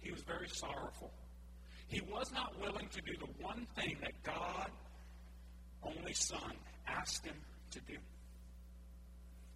He 0.00 0.10
was 0.10 0.22
very 0.22 0.48
sorrowful. 0.48 1.12
He 1.86 2.00
was 2.00 2.32
not 2.32 2.60
willing 2.60 2.88
to 2.88 3.00
do 3.02 3.12
the 3.20 3.44
one 3.44 3.68
thing 3.76 3.98
that 4.00 4.20
God 4.24 4.68
only 5.82 6.14
son 6.14 6.52
asked 6.86 7.24
him 7.24 7.36
to 7.70 7.80
do. 7.80 7.96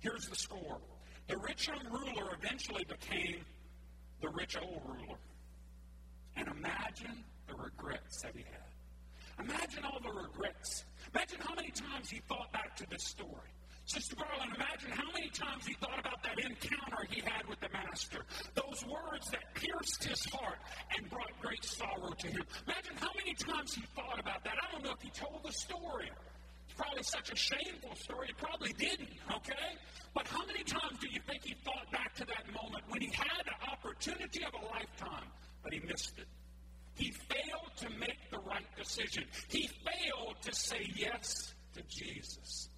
Here's 0.01 0.29
the 0.29 0.37
score 0.37 0.79
the 1.29 1.37
rich 1.39 1.69
young 1.69 1.85
ruler 1.91 2.37
eventually 2.41 2.85
became 2.85 3.45
the 4.21 4.29
rich 4.29 4.57
old 4.57 4.83
ruler. 4.87 5.19
And 6.37 6.49
imagine 6.49 7.25
the 7.49 7.55
regrets 7.55 8.23
that 8.23 8.33
he 8.35 8.45
had. 8.45 9.45
Imagine 9.45 9.85
all 9.85 10.01
the 10.01 10.13
regrets. 10.13 10.85
Imagine 11.15 11.39
how 11.41 11.55
many 11.55 11.71
times 11.71 12.11
he 12.11 12.21
thought 12.29 12.53
back 12.53 12.77
to 12.77 12.89
this 12.89 13.03
story. 13.03 13.51
Sister 13.87 14.17
Garland, 14.17 14.51
imagine 14.53 14.91
how 14.91 15.11
many 15.13 15.29
times 15.31 15.65
he 15.65 15.75
thought 15.75 16.01
about 16.01 16.21
that 16.25 16.39
encounter 16.41 17.07
he 17.09 17.21
had 17.21 17.47
with 17.49 17.61
the 17.61 17.69
Master. 17.69 18.27
Those 18.55 18.85
words 18.85 19.31
that 19.31 19.55
pierced 19.55 20.03
his 20.03 20.25
heart 20.27 20.59
and 20.97 21.09
brought 21.09 21.31
great 21.41 21.65
sorrow 21.65 22.11
to 22.19 22.27
him. 22.27 22.43
Imagine 22.67 22.97
how 22.99 23.11
many 23.17 23.33
times 23.35 23.75
he 23.75 23.83
thought 23.95 24.19
about 24.19 24.43
that. 24.43 24.55
I 24.61 24.73
don't 24.73 24.83
know 24.83 24.91
if 24.91 25.01
he 25.01 25.11
told 25.11 25.41
the 25.45 25.53
story. 25.53 26.11
It's 26.67 26.75
probably 26.77 27.05
such 27.05 27.31
a 27.31 27.37
shameful 27.37 27.95
story. 27.95 28.27
He 28.27 28.33
probably 28.33 28.73
didn't, 28.73 29.09
okay? 29.33 29.79
But 30.15 30.27
how 30.27 30.45
many 30.47 30.65
times 30.65 30.99
do 31.01 31.09
you 31.09 31.21
think 31.29 31.45
he 31.45 31.55
thought 31.65 31.89
back 31.93 32.13
to 32.17 32.25
that 32.27 32.45
moment 32.53 32.83
when 32.89 33.01
he 33.01 33.13
had 33.15 33.47
the 33.47 33.71
opportunity 33.71 34.43
of 34.43 34.53
a 34.55 34.67
lifetime, 34.67 35.31
but 35.63 35.73
he 35.73 35.79
missed 35.79 36.19
it? 36.19 36.27
He 36.97 37.13
failed 37.13 37.71
to 37.77 37.91
make 37.91 38.19
the 38.33 38.39
right 38.41 38.67
decision. 38.77 39.27
He 39.49 39.69
failed 39.69 40.43
to 40.43 40.53
say 40.53 40.91
yes 40.97 41.55
to 41.75 41.83
Jesus. 41.83 42.69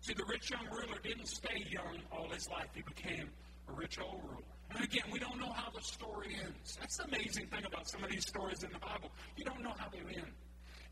See, 0.00 0.14
the 0.14 0.24
rich 0.24 0.50
young 0.50 0.66
ruler 0.70 0.98
didn't 1.02 1.26
stay 1.26 1.64
young 1.70 1.98
all 2.10 2.28
his 2.30 2.48
life. 2.48 2.68
He 2.74 2.82
became 2.82 3.28
a 3.68 3.72
rich 3.72 3.98
old 4.00 4.22
ruler. 4.24 4.42
And 4.74 4.84
again, 4.84 5.04
we 5.12 5.18
don't 5.18 5.38
know 5.38 5.52
how 5.52 5.70
the 5.70 5.82
story 5.82 6.36
ends. 6.42 6.78
That's 6.80 6.96
the 6.96 7.04
amazing 7.04 7.46
thing 7.48 7.64
about 7.66 7.88
some 7.88 8.02
of 8.04 8.10
these 8.10 8.26
stories 8.26 8.62
in 8.62 8.70
the 8.72 8.78
Bible. 8.78 9.10
You 9.36 9.44
don't 9.44 9.62
know 9.62 9.74
how 9.76 9.88
they 9.88 9.98
end. 9.98 10.32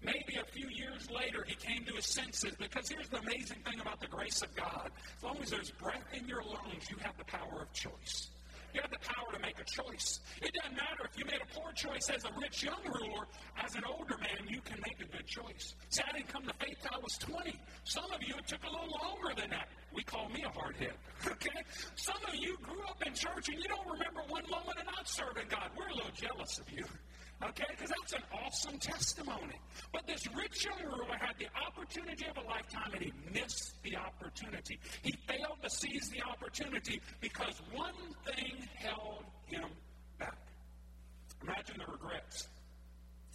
Maybe 0.03 0.39
a 0.41 0.45
few 0.45 0.69
years 0.69 1.11
later, 1.11 1.45
he 1.47 1.55
came 1.55 1.85
to 1.85 1.95
his 1.95 2.07
senses 2.07 2.55
because 2.59 2.89
here's 2.89 3.09
the 3.09 3.19
amazing 3.19 3.59
thing 3.65 3.81
about 3.81 4.01
the 4.01 4.07
grace 4.07 4.43
of 4.43 4.55
God. 4.55 4.91
As 5.17 5.23
long 5.23 5.39
as 5.43 5.51
there's 5.51 5.71
breath 5.73 6.05
in 6.13 6.29
your 6.29 6.43
lungs, 6.43 6.89
you 6.91 6.97
have 7.01 7.17
the 7.19 7.25
power 7.25 7.63
of 7.63 7.73
choice. 7.73 8.29
You 8.75 8.81
have 8.83 8.91
the 8.91 8.99
power 8.99 9.33
to 9.33 9.39
make 9.41 9.59
a 9.59 9.65
choice. 9.65 10.21
It 10.43 10.53
doesn't 10.55 10.77
matter 10.77 11.09
if 11.11 11.19
you 11.19 11.25
made 11.25 11.41
a 11.41 11.59
poor 11.59 11.73
choice 11.73 12.11
as 12.11 12.25
a 12.25 12.31
rich 12.41 12.63
young 12.63 12.83
ruler, 12.85 13.27
as 13.63 13.75
an 13.75 13.83
older 13.89 14.17
man, 14.19 14.47
you 14.49 14.61
can 14.61 14.79
make 14.87 15.01
a 15.01 15.11
good 15.11 15.27
choice. 15.27 15.75
See, 15.89 16.03
I 16.07 16.13
didn't 16.17 16.29
come 16.29 16.45
to 16.45 16.53
faith 16.61 16.77
till 16.83 16.91
I 16.95 16.99
was 16.99 17.17
20. 17.19 17.55
Some 17.85 18.11
of 18.13 18.23
you, 18.23 18.35
it 18.37 18.47
took 18.47 18.63
a 18.65 18.71
little 18.71 18.99
longer 19.03 19.41
than 19.41 19.51
that. 19.51 19.69
We 19.95 20.03
call 20.03 20.29
me 20.29 20.43
a 20.45 20.51
hard 20.51 20.77
head. 20.77 20.95
Okay? 21.31 21.63
Some 21.97 22.17
of 22.27 22.35
you 22.35 22.57
grew 22.63 22.83
up 22.89 23.03
in 23.07 23.13
church 23.15 23.49
and 23.49 23.59
you 23.59 23.69
don't 23.69 23.87
remember 23.87 24.21
one 24.29 24.45
moment 24.51 24.79
of 24.79 24.87
not 24.87 25.09
serving 25.09 25.47
God. 25.49 25.71
We're 25.77 25.89
a 25.89 25.95
little 25.95 26.11
jealous 26.15 26.59
of 26.59 26.71
you. 26.71 26.85
Okay? 27.43 27.65
Because 27.71 27.91
that's 27.91 28.13
an 28.15 28.23
awesome 28.45 28.79
testimony. 28.79 29.55
But 29.93 30.07
this 30.07 30.27
rich 30.35 30.65
young 30.65 30.91
ruler 30.91 31.17
had 31.21 31.37
the 31.39 31.47
opportunity 31.67 32.27
of 32.27 32.37
a 32.37 32.47
lifetime 32.47 32.93
and 32.95 33.03
he 33.03 33.13
missed 33.33 33.81
the 33.83 33.97
opportunity. 33.97 34.79
He 35.03 35.13
failed 35.27 35.59
to 35.63 35.71
seize 35.71 36.11
the 36.11 36.23
opportunity 36.23 37.01
because 37.21 37.61
one 37.73 37.95
thing 38.27 38.57
held 38.75 39.25
him 39.47 39.69
back. 40.19 40.39
Imagine 41.43 41.77
the 41.79 41.93
regrets. 41.93 42.49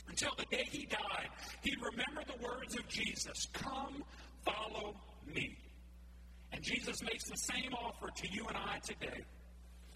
Until 0.10 0.32
the 0.38 0.46
day 0.46 0.66
he 0.70 0.86
died, 0.86 1.30
he 1.64 1.74
remembered 1.82 2.26
the 2.28 2.46
words 2.46 2.76
of 2.76 2.88
Jesus 2.90 3.48
Come, 3.54 4.04
follow 4.46 4.96
me. 5.34 5.58
And 6.52 6.62
Jesus 6.62 7.02
makes 7.02 7.24
the 7.30 7.38
same 7.38 7.74
offer 7.74 8.10
to 8.14 8.28
you 8.30 8.46
and 8.48 8.58
I 8.58 8.80
today. 8.80 9.24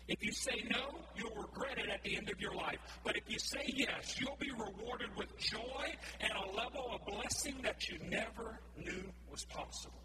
If 0.07 0.23
you 0.23 0.31
say 0.31 0.63
no, 0.69 0.95
you'll 1.17 1.35
regret 1.35 1.77
it 1.77 1.89
at 1.89 2.01
the 2.03 2.15
end 2.15 2.29
of 2.29 2.39
your 2.39 2.55
life. 2.55 2.79
But 3.03 3.17
if 3.17 3.23
you 3.27 3.39
say 3.39 3.63
yes, 3.67 4.15
you'll 4.19 4.37
be 4.39 4.51
rewarded 4.51 5.09
with 5.17 5.37
joy 5.37 5.85
and 6.21 6.31
a 6.31 6.55
level 6.55 6.91
of 6.93 7.05
blessing 7.05 7.55
that 7.63 7.89
you 7.89 7.97
never 8.09 8.59
knew 8.77 9.03
was 9.29 9.43
possible. 9.45 10.01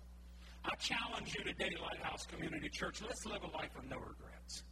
I 0.64 0.74
challenge 0.76 1.36
you 1.36 1.44
today, 1.44 1.70
Lighthouse 1.80 2.26
Community 2.26 2.68
Church, 2.68 3.00
let's 3.02 3.26
live 3.26 3.42
a 3.42 3.56
life 3.56 3.70
of 3.78 3.88
no 3.88 3.96
regrets. 3.96 4.64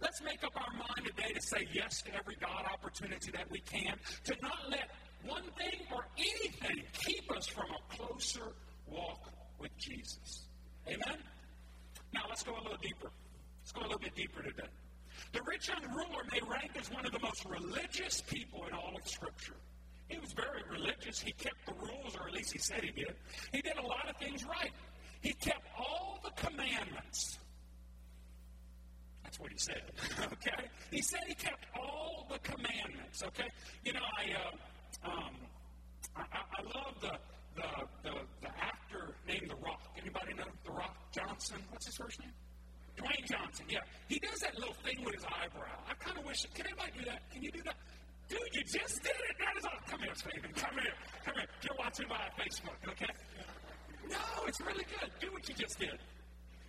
Let's 0.00 0.22
make 0.22 0.44
up 0.44 0.52
our 0.56 0.72
mind 0.76 1.06
today 1.06 1.32
to 1.32 1.40
say 1.40 1.66
yes 1.72 2.02
to 2.02 2.14
every 2.14 2.36
God 2.40 2.66
opportunity 2.72 3.30
that 3.32 3.50
we 3.50 3.60
can, 3.60 3.96
to 4.24 4.36
not 4.42 4.70
let 4.70 4.90
one 5.24 5.44
thing 5.56 5.80
or 5.92 6.06
anything 6.18 6.84
keep 6.92 7.30
us 7.34 7.46
from 7.46 7.66
a 7.70 7.96
closer 7.96 8.52
walk 8.86 9.32
with 9.58 9.76
Jesus. 9.78 10.46
Amen? 10.86 11.18
Now 12.12 12.22
let's 12.28 12.42
go 12.42 12.52
a 12.52 12.62
little 12.62 12.78
deeper. 12.80 13.10
Let's 13.66 13.72
go 13.72 13.80
a 13.80 13.88
little 13.90 13.98
bit 13.98 14.14
deeper 14.14 14.44
today. 14.44 14.68
The 15.32 15.42
rich 15.42 15.66
young 15.66 15.82
ruler 15.92 16.22
may 16.30 16.38
rank 16.48 16.70
as 16.78 16.88
one 16.88 17.04
of 17.04 17.10
the 17.10 17.18
most 17.18 17.44
religious 17.46 18.20
people 18.20 18.64
in 18.64 18.72
all 18.72 18.92
of 18.94 19.08
Scripture. 19.08 19.56
He 20.06 20.20
was 20.20 20.32
very 20.34 20.62
religious. 20.70 21.18
He 21.18 21.32
kept 21.32 21.66
the 21.66 21.72
rules, 21.72 22.14
or 22.14 22.28
at 22.28 22.32
least 22.32 22.52
he 22.52 22.60
said 22.60 22.84
he 22.84 22.92
did. 22.92 23.16
He 23.50 23.60
did 23.60 23.76
a 23.76 23.82
lot 23.84 24.08
of 24.08 24.16
things 24.18 24.44
right. 24.44 24.70
He 25.20 25.32
kept 25.32 25.66
all 25.76 26.20
the 26.22 26.30
commandments. 26.40 27.40
That's 29.24 29.40
what 29.40 29.50
he 29.50 29.58
said. 29.58 29.82
okay? 30.34 30.68
He 30.92 31.02
said 31.02 31.22
he 31.26 31.34
kept 31.34 31.66
all 31.74 32.28
the 32.30 32.38
commandments. 32.38 33.24
Okay? 33.24 33.48
You 33.84 33.94
know, 33.94 34.06
I 34.16 35.08
uh, 35.08 35.10
um, 35.10 35.34
I, 36.14 36.22
I, 36.22 36.62
love 36.62 37.00
the, 37.00 37.18
the 37.56 37.68
the 38.04 38.16
the 38.42 38.48
actor 38.62 39.16
named 39.26 39.50
The 39.50 39.56
Rock. 39.56 39.80
Anybody 40.00 40.34
know 40.34 40.44
The 40.64 40.70
Rock 40.70 40.96
Johnson? 41.10 41.56
What's 41.70 41.86
his 41.86 41.96
first 41.96 42.20
name? 42.20 42.30
Dwayne 42.96 43.26
Johnson, 43.28 43.66
yeah. 43.68 43.80
He 44.08 44.18
does 44.18 44.40
that 44.40 44.58
little 44.58 44.74
thing 44.84 45.04
with 45.04 45.14
his 45.14 45.24
eyebrow. 45.24 45.76
I 45.88 45.94
kind 45.94 46.18
of 46.18 46.24
wish, 46.24 46.46
can 46.54 46.66
anybody 46.66 46.92
do 46.98 47.04
that? 47.04 47.20
Can 47.30 47.42
you 47.42 47.52
do 47.52 47.62
that? 47.64 47.76
Dude, 48.28 48.40
you 48.52 48.62
just 48.64 49.02
did 49.02 49.14
it. 49.14 49.36
That 49.38 49.54
is 49.58 49.64
all. 49.64 49.78
Come 49.86 50.00
here, 50.00 50.14
Stephen. 50.14 50.50
Come 50.56 50.74
here. 50.80 50.96
Come 51.24 51.34
here. 51.36 51.46
You're 51.62 51.78
watching 51.78 52.08
by 52.08 52.26
Facebook, 52.34 52.80
okay? 52.88 53.12
No, 54.10 54.46
it's 54.46 54.60
really 54.60 54.86
good. 54.88 55.10
Do 55.20 55.30
what 55.32 55.48
you 55.48 55.54
just 55.54 55.78
did. 55.78 55.98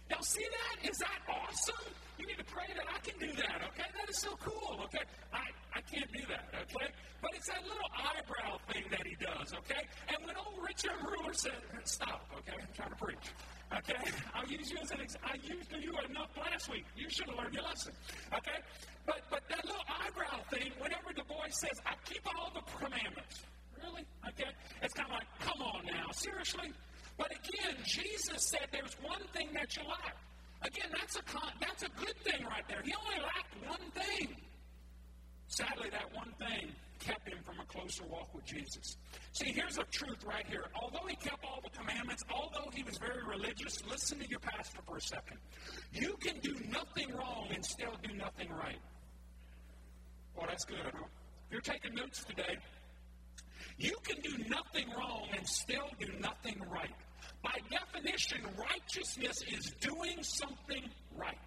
Y'all 0.10 0.22
see 0.22 0.46
that? 0.46 0.90
Is 0.90 0.98
that 1.00 1.20
awesome? 1.28 1.92
You 2.20 2.28
need 2.28 2.38
to 2.38 2.46
pray 2.46 2.68
that 2.76 2.86
I 2.88 3.00
can 3.00 3.18
do 3.20 3.34
that, 3.42 3.62
okay? 3.74 3.90
That 3.98 4.10
is 4.10 4.18
so 4.18 4.36
cool, 4.40 4.80
okay? 4.86 5.04
I, 5.34 5.50
I 5.76 5.82
can't 5.82 6.12
do 6.14 6.22
that, 6.30 6.48
okay? 6.54 6.88
But 7.22 7.32
it's 7.36 7.48
that 7.48 7.64
little 7.64 7.90
eyebrow 7.94 8.58
thing 8.72 8.86
that 8.92 9.06
he 9.06 9.16
does, 9.20 9.54
okay? 9.54 9.84
And 10.08 10.18
when 10.26 10.36
old 10.38 10.64
Richard 10.66 10.96
Ruler 11.04 11.34
said, 11.34 11.60
stop, 11.84 12.30
okay? 12.38 12.58
I'm 12.60 12.74
trying 12.74 12.90
to 12.90 12.96
preach. 12.96 13.34
Okay? 13.74 14.12
I'll 14.34 14.48
use 14.48 14.72
you 14.72 14.78
as 14.82 14.92
an 14.92 15.02
example. 15.02 15.30
I 15.30 15.36
used 15.46 15.72
you 15.72 15.92
enough 16.10 16.32
last 16.38 16.72
week. 16.72 16.86
You 16.96 17.10
should 17.10 17.28
have 17.28 17.38
learned 17.38 17.54
your 17.54 17.64
lesson. 17.64 17.94
Okay? 18.34 18.60
But 19.06 19.22
but 19.30 19.44
that 19.50 19.66
little 19.66 19.84
eyebrow 19.88 20.40
thing, 20.50 20.72
whenever 20.80 21.12
the 21.16 21.24
boy 21.24 21.48
says, 21.50 21.78
I 21.86 21.94
keep 22.06 22.22
all 22.26 22.52
the 22.54 22.64
commandments. 22.78 23.44
Really? 23.84 24.06
Okay? 24.30 24.52
It's 24.82 24.94
kind 24.94 25.10
of 25.10 25.16
like, 25.20 25.28
come 25.40 25.62
on 25.62 25.86
now, 25.86 26.12
seriously? 26.12 26.72
But 27.18 27.32
again, 27.32 27.76
Jesus 27.86 28.44
said 28.44 28.68
there's 28.72 28.96
one 29.02 29.22
thing 29.34 29.50
that 29.54 29.76
you 29.76 29.84
lack. 29.84 30.16
Again, 30.64 30.90
that's 30.98 31.18
a 31.18 31.24
con- 31.24 31.54
that's 31.60 31.84
a 31.84 31.90
good 32.00 32.18
thing 32.24 32.46
right 32.46 32.68
there. 32.68 32.82
He 32.84 32.94
only 32.94 33.22
lacked 33.22 33.54
one 33.68 33.92
thing. 33.92 34.36
Sadly, 35.48 35.90
that 35.92 36.14
one 36.16 36.34
thing 36.40 36.72
kept 36.98 37.28
him 37.28 37.40
from 37.44 37.60
a 37.60 37.66
closer 37.66 38.04
walk 38.06 38.34
with 38.34 38.46
Jesus. 38.46 38.98
See, 39.32 39.52
here's 39.52 39.78
a 39.78 39.84
truth 39.86 40.24
right 40.26 40.46
here. 40.48 40.66
Although 40.82 41.08
he 41.08 41.16
kept 41.16 41.44
all 41.44 41.62
the 41.64 41.78
commandments, 41.78 42.24
although 42.34 42.70
he 42.74 42.84
was 42.84 42.98
very 42.98 43.24
religious, 43.26 43.82
listen 43.90 44.20
to 44.20 44.30
your 44.30 44.40
pastor 44.40 44.80
for 44.86 44.98
a 44.98 45.02
second. 45.02 45.38
You 45.94 46.16
can 46.20 46.40
do 46.40 46.56
nothing 46.70 47.16
wrong 47.16 47.48
and 47.54 47.64
still 47.64 47.94
do 48.04 48.14
nothing 48.16 48.50
right. 48.50 48.80
Well, 50.36 50.48
that's 50.48 50.66
good, 50.66 50.78
huh? 50.84 51.06
If 51.48 51.52
you're 51.52 51.62
taking 51.62 51.96
notes 51.96 52.24
today, 52.24 52.58
you 53.78 53.96
can 54.04 54.22
do 54.22 54.44
nothing 54.50 54.90
wrong 54.98 55.28
and 55.36 55.48
still 55.48 55.90
do 56.00 56.08
nothing 56.20 56.62
right. 56.70 56.94
By 57.44 57.58
definition, 57.70 58.42
righteousness 58.58 59.44
is 59.52 59.72
doing 59.80 60.22
something 60.22 60.84
right. 61.16 61.38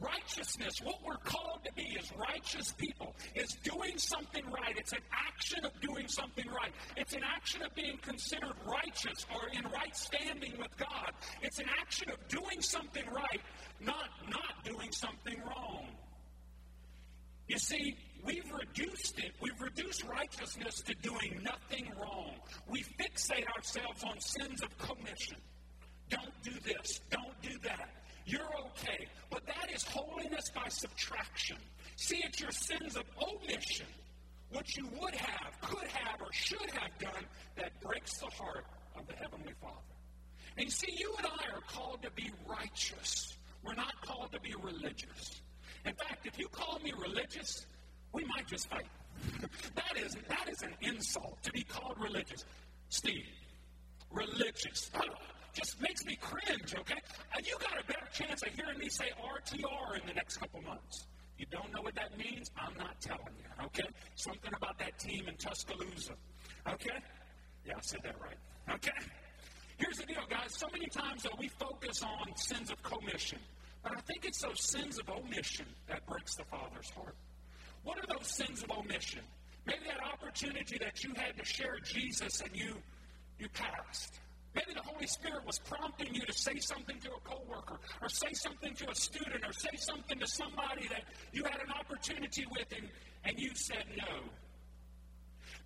Righteousness, 0.00 0.80
what 0.82 0.96
we're 1.04 1.18
called 1.18 1.60
to 1.64 1.72
be 1.74 1.96
as 2.00 2.10
righteous 2.16 2.72
people, 2.72 3.14
is 3.34 3.54
doing 3.62 3.98
something 3.98 4.44
right. 4.46 4.76
It's 4.76 4.92
an 4.92 5.02
action 5.12 5.64
of 5.64 5.78
doing 5.80 6.08
something 6.08 6.46
right. 6.48 6.72
It's 6.96 7.12
an 7.12 7.22
action 7.22 7.62
of 7.62 7.74
being 7.74 7.98
considered 7.98 8.54
righteous 8.66 9.26
or 9.34 9.48
in 9.52 9.64
right 9.70 9.94
standing 9.94 10.54
with 10.58 10.74
God. 10.78 11.12
It's 11.42 11.58
an 11.58 11.66
action 11.78 12.10
of 12.10 12.26
doing 12.28 12.62
something 12.62 13.04
right, 13.12 13.40
not 13.80 14.08
not 14.30 14.64
doing 14.64 14.90
something 14.92 15.40
wrong. 15.46 15.86
You 17.48 17.58
see, 17.58 17.96
we've 18.24 18.50
reduced 18.50 19.18
it. 19.18 19.32
We've 19.42 19.60
reduced 19.60 20.04
righteousness 20.04 20.80
to 20.86 20.94
doing 21.02 21.40
nothing 21.42 21.92
wrong. 22.00 22.36
We 22.66 22.82
fixate 22.82 23.46
ourselves 23.56 24.02
on 24.04 24.18
sins 24.20 24.62
of 24.62 24.76
commission. 24.78 25.36
Don't 26.08 26.42
do 26.42 26.52
this. 26.64 27.00
Don't 27.10 27.40
do 27.42 27.58
that. 27.64 27.90
You're 28.26 28.40
okay. 28.40 29.06
But 29.30 29.46
that 29.46 29.70
is 29.74 29.84
holiness 29.84 30.50
by 30.54 30.68
subtraction. 30.68 31.56
See, 31.96 32.22
it's 32.24 32.40
your 32.40 32.50
sins 32.50 32.96
of 32.96 33.04
omission, 33.20 33.86
what 34.50 34.76
you 34.76 34.88
would 35.00 35.14
have, 35.14 35.60
could 35.60 35.88
have, 35.88 36.20
or 36.20 36.32
should 36.32 36.70
have 36.70 36.98
done, 36.98 37.24
that 37.56 37.80
breaks 37.80 38.18
the 38.18 38.26
heart 38.26 38.66
of 38.96 39.06
the 39.06 39.14
Heavenly 39.14 39.52
Father. 39.60 39.76
And 40.56 40.70
see, 40.70 40.92
you 40.96 41.14
and 41.18 41.26
I 41.26 41.54
are 41.54 41.62
called 41.68 42.02
to 42.02 42.10
be 42.10 42.30
righteous. 42.46 43.36
We're 43.64 43.74
not 43.74 43.94
called 44.02 44.32
to 44.32 44.40
be 44.40 44.54
religious. 44.60 45.40
In 45.84 45.94
fact, 45.94 46.26
if 46.26 46.38
you 46.38 46.48
call 46.48 46.78
me 46.80 46.92
religious, 46.98 47.66
we 48.12 48.24
might 48.24 48.46
just 48.46 48.68
fight. 48.68 48.86
that 49.74 49.96
is 49.96 50.16
that 50.28 50.48
is 50.48 50.62
an 50.62 50.74
insult 50.80 51.42
to 51.42 51.52
be 51.52 51.62
called 51.62 51.96
religious. 51.98 52.44
Steve, 52.88 53.26
religious 54.10 54.90
just 55.52 55.80
makes 55.80 56.04
me 56.04 56.16
cringe, 56.16 56.74
okay? 56.78 56.98
Uh, 57.34 57.40
you 57.44 57.56
got 57.60 57.78
a 57.78 57.84
better 57.86 58.06
chance 58.12 58.42
of 58.42 58.48
hearing 58.54 58.78
me 58.78 58.88
say 58.88 59.10
RTR 59.20 60.00
in 60.00 60.06
the 60.06 60.14
next 60.14 60.38
couple 60.38 60.62
months. 60.62 61.06
You 61.38 61.46
don't 61.50 61.72
know 61.72 61.82
what 61.82 61.94
that 61.96 62.16
means? 62.16 62.50
I'm 62.56 62.76
not 62.78 63.00
telling 63.00 63.34
you, 63.38 63.64
okay? 63.66 63.88
Something 64.14 64.52
about 64.56 64.78
that 64.78 64.98
team 64.98 65.28
in 65.28 65.36
Tuscaloosa, 65.36 66.14
okay? 66.68 66.98
Yeah, 67.66 67.74
I 67.76 67.80
said 67.80 68.00
that 68.04 68.16
right, 68.20 68.38
okay? 68.74 69.06
Here's 69.76 69.98
the 69.98 70.06
deal, 70.06 70.22
guys. 70.28 70.56
So 70.56 70.68
many 70.72 70.86
times 70.86 71.22
that 71.24 71.36
we 71.38 71.48
focus 71.48 72.02
on 72.02 72.36
sins 72.36 72.70
of 72.70 72.82
commission, 72.82 73.38
but 73.82 73.96
I 73.96 74.00
think 74.02 74.24
it's 74.24 74.40
those 74.40 74.62
sins 74.62 74.98
of 74.98 75.08
omission 75.10 75.66
that 75.88 76.06
breaks 76.06 76.36
the 76.36 76.44
Father's 76.44 76.90
heart. 76.90 77.16
What 77.82 77.98
are 77.98 78.16
those 78.16 78.28
sins 78.28 78.62
of 78.62 78.70
omission? 78.70 79.22
Maybe 79.66 79.80
that 79.86 80.04
opportunity 80.06 80.78
that 80.78 81.02
you 81.02 81.12
had 81.16 81.36
to 81.36 81.44
share 81.44 81.78
Jesus 81.82 82.40
and 82.40 82.54
you 82.54 82.76
you 83.38 83.48
passed. 83.48 84.20
Maybe 84.54 84.74
the 84.74 84.82
Holy 84.82 85.06
Spirit 85.06 85.46
was 85.46 85.58
prompting 85.58 86.14
you 86.14 86.26
to 86.26 86.32
say 86.32 86.58
something 86.58 86.98
to 87.00 87.10
a 87.12 87.20
coworker, 87.20 87.80
or 88.02 88.08
say 88.08 88.32
something 88.32 88.74
to 88.74 88.90
a 88.90 88.94
student, 88.94 89.44
or 89.46 89.52
say 89.52 89.74
something 89.76 90.18
to 90.18 90.26
somebody 90.26 90.88
that 90.88 91.04
you 91.32 91.44
had 91.44 91.60
an 91.60 91.72
opportunity 91.78 92.44
with, 92.50 92.66
and, 92.76 92.88
and 93.24 93.38
you 93.38 93.50
said 93.54 93.84
no. 93.96 94.20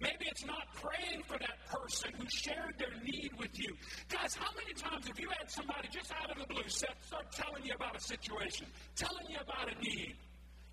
Maybe 0.00 0.26
it's 0.26 0.44
not 0.44 0.68
praying 0.74 1.22
for 1.22 1.38
that 1.38 1.56
person 1.70 2.12
who 2.18 2.26
shared 2.28 2.74
their 2.78 2.92
need 3.02 3.30
with 3.38 3.58
you. 3.58 3.74
Guys, 4.08 4.34
how 4.34 4.50
many 4.54 4.74
times 4.74 5.06
have 5.06 5.18
you 5.18 5.28
had 5.38 5.50
somebody 5.50 5.88
just 5.90 6.12
out 6.12 6.30
of 6.30 6.38
the 6.38 6.52
blue 6.52 6.68
start 6.68 7.32
telling 7.32 7.64
you 7.64 7.72
about 7.74 7.96
a 7.96 8.00
situation, 8.00 8.66
telling 8.94 9.24
you 9.28 9.38
about 9.40 9.72
a 9.72 9.80
need? 9.80 10.14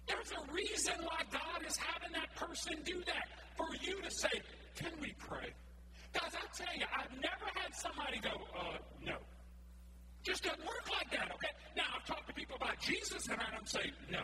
There's 0.08 0.32
a 0.32 0.54
reason 0.54 0.96
why 1.04 1.22
God 1.32 1.66
is 1.66 1.78
having 1.78 2.12
that 2.14 2.36
person 2.36 2.76
do 2.84 3.02
that, 3.06 3.28
for 3.56 3.68
you 3.82 4.02
to 4.02 4.12
say, 4.12 4.42
Can 4.76 4.92
we 5.00 5.14
pray? 5.18 5.54
Guys, 6.14 6.34
I 6.34 6.46
tell 6.54 6.76
you, 6.78 6.86
I've 6.94 7.12
never 7.18 7.48
had 7.56 7.74
somebody 7.74 8.20
go, 8.20 8.30
uh, 8.58 8.78
no. 9.04 9.18
Just 10.24 10.44
doesn't 10.44 10.64
work 10.66 10.86
like 10.92 11.10
that, 11.12 11.32
okay? 11.34 11.52
Now, 11.76 11.84
I've 11.96 12.06
talked 12.06 12.28
to 12.28 12.34
people 12.34 12.56
about 12.56 12.80
Jesus 12.80 13.28
and 13.28 13.42
I 13.42 13.52
don't 13.52 13.68
say 13.68 13.92
no. 14.12 14.24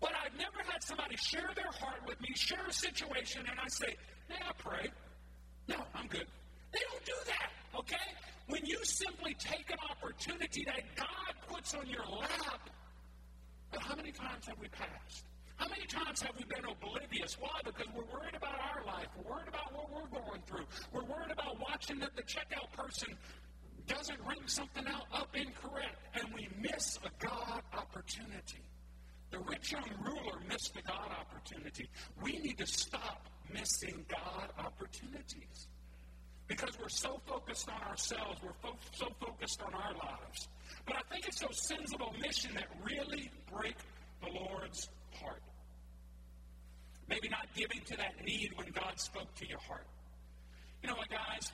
But 0.00 0.12
I've 0.14 0.36
never 0.38 0.62
had 0.64 0.82
somebody 0.82 1.16
share 1.16 1.50
their 1.56 1.72
heart 1.80 2.00
with 2.06 2.20
me, 2.20 2.28
share 2.34 2.64
a 2.66 2.72
situation, 2.72 3.42
and 3.50 3.58
I 3.58 3.68
say, 3.68 3.96
may 4.28 4.36
I 4.36 4.52
pray? 4.56 4.88
No, 5.66 5.76
I'm 5.94 6.06
good. 6.06 6.26
They 6.72 6.80
don't 6.90 7.04
do 7.04 7.18
that, 7.26 7.50
okay? 7.80 8.08
When 8.46 8.64
you 8.64 8.78
simply 8.84 9.34
take 9.34 9.70
an 9.70 9.78
opportunity 9.90 10.64
that 10.66 10.82
God 10.96 11.34
puts 11.48 11.74
on 11.74 11.86
your 11.88 12.04
lap, 12.06 12.70
but 13.72 13.82
how 13.82 13.96
many 13.96 14.12
times 14.12 14.46
have 14.46 14.58
we 14.60 14.68
passed? 14.68 15.24
How 15.58 15.68
many 15.68 15.86
times 15.86 16.22
have 16.22 16.32
we 16.36 16.44
been 16.44 16.64
oblivious? 16.64 17.36
Why? 17.40 17.60
Because 17.64 17.86
we're 17.94 18.04
worried 18.16 18.34
about 18.34 18.58
our 18.60 18.84
life. 18.86 19.08
We're 19.16 19.34
worried 19.34 19.48
about 19.48 19.74
what 19.74 19.90
we're 19.92 20.20
going 20.20 20.40
through. 20.46 20.66
We're 20.92 21.04
worried 21.04 21.32
about 21.32 21.60
watching 21.60 21.98
that 21.98 22.14
the 22.16 22.22
checkout 22.22 22.72
person 22.72 23.16
doesn't 23.88 24.20
ring 24.26 24.46
something 24.46 24.86
out 24.86 25.06
up 25.12 25.34
incorrect, 25.34 25.96
and 26.14 26.32
we 26.34 26.48
miss 26.60 26.98
a 27.04 27.24
God 27.24 27.62
opportunity. 27.76 28.62
The 29.30 29.40
rich 29.40 29.72
young 29.72 29.90
ruler 30.04 30.38
missed 30.48 30.74
the 30.74 30.82
God 30.82 31.10
opportunity. 31.20 31.88
We 32.22 32.38
need 32.38 32.58
to 32.58 32.66
stop 32.66 33.28
missing 33.52 34.04
God 34.08 34.50
opportunities 34.58 35.66
because 36.46 36.78
we're 36.80 36.88
so 36.88 37.20
focused 37.26 37.68
on 37.68 37.80
ourselves, 37.88 38.40
we're 38.42 38.52
fo- 38.62 38.78
so 38.92 39.08
focused 39.20 39.60
on 39.62 39.74
our 39.74 39.92
lives. 39.92 40.48
But 40.86 40.96
I 40.96 41.00
think 41.12 41.26
it's 41.26 41.40
those 41.40 41.60
sins 41.66 41.92
of 41.92 42.00
omission 42.00 42.54
that 42.54 42.68
really 42.82 43.30
break 43.52 43.74
the 44.22 44.30
Lord's. 44.30 44.88
Maybe 47.08 47.28
not 47.28 47.46
giving 47.54 47.80
to 47.86 47.96
that 47.96 48.24
need 48.24 48.52
when 48.54 48.68
God 48.68 49.00
spoke 49.00 49.34
to 49.36 49.48
your 49.48 49.58
heart. 49.60 49.86
You 50.82 50.90
know 50.90 50.96
what, 50.96 51.08
guys? 51.08 51.52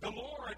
The 0.00 0.10
Lord, 0.10 0.56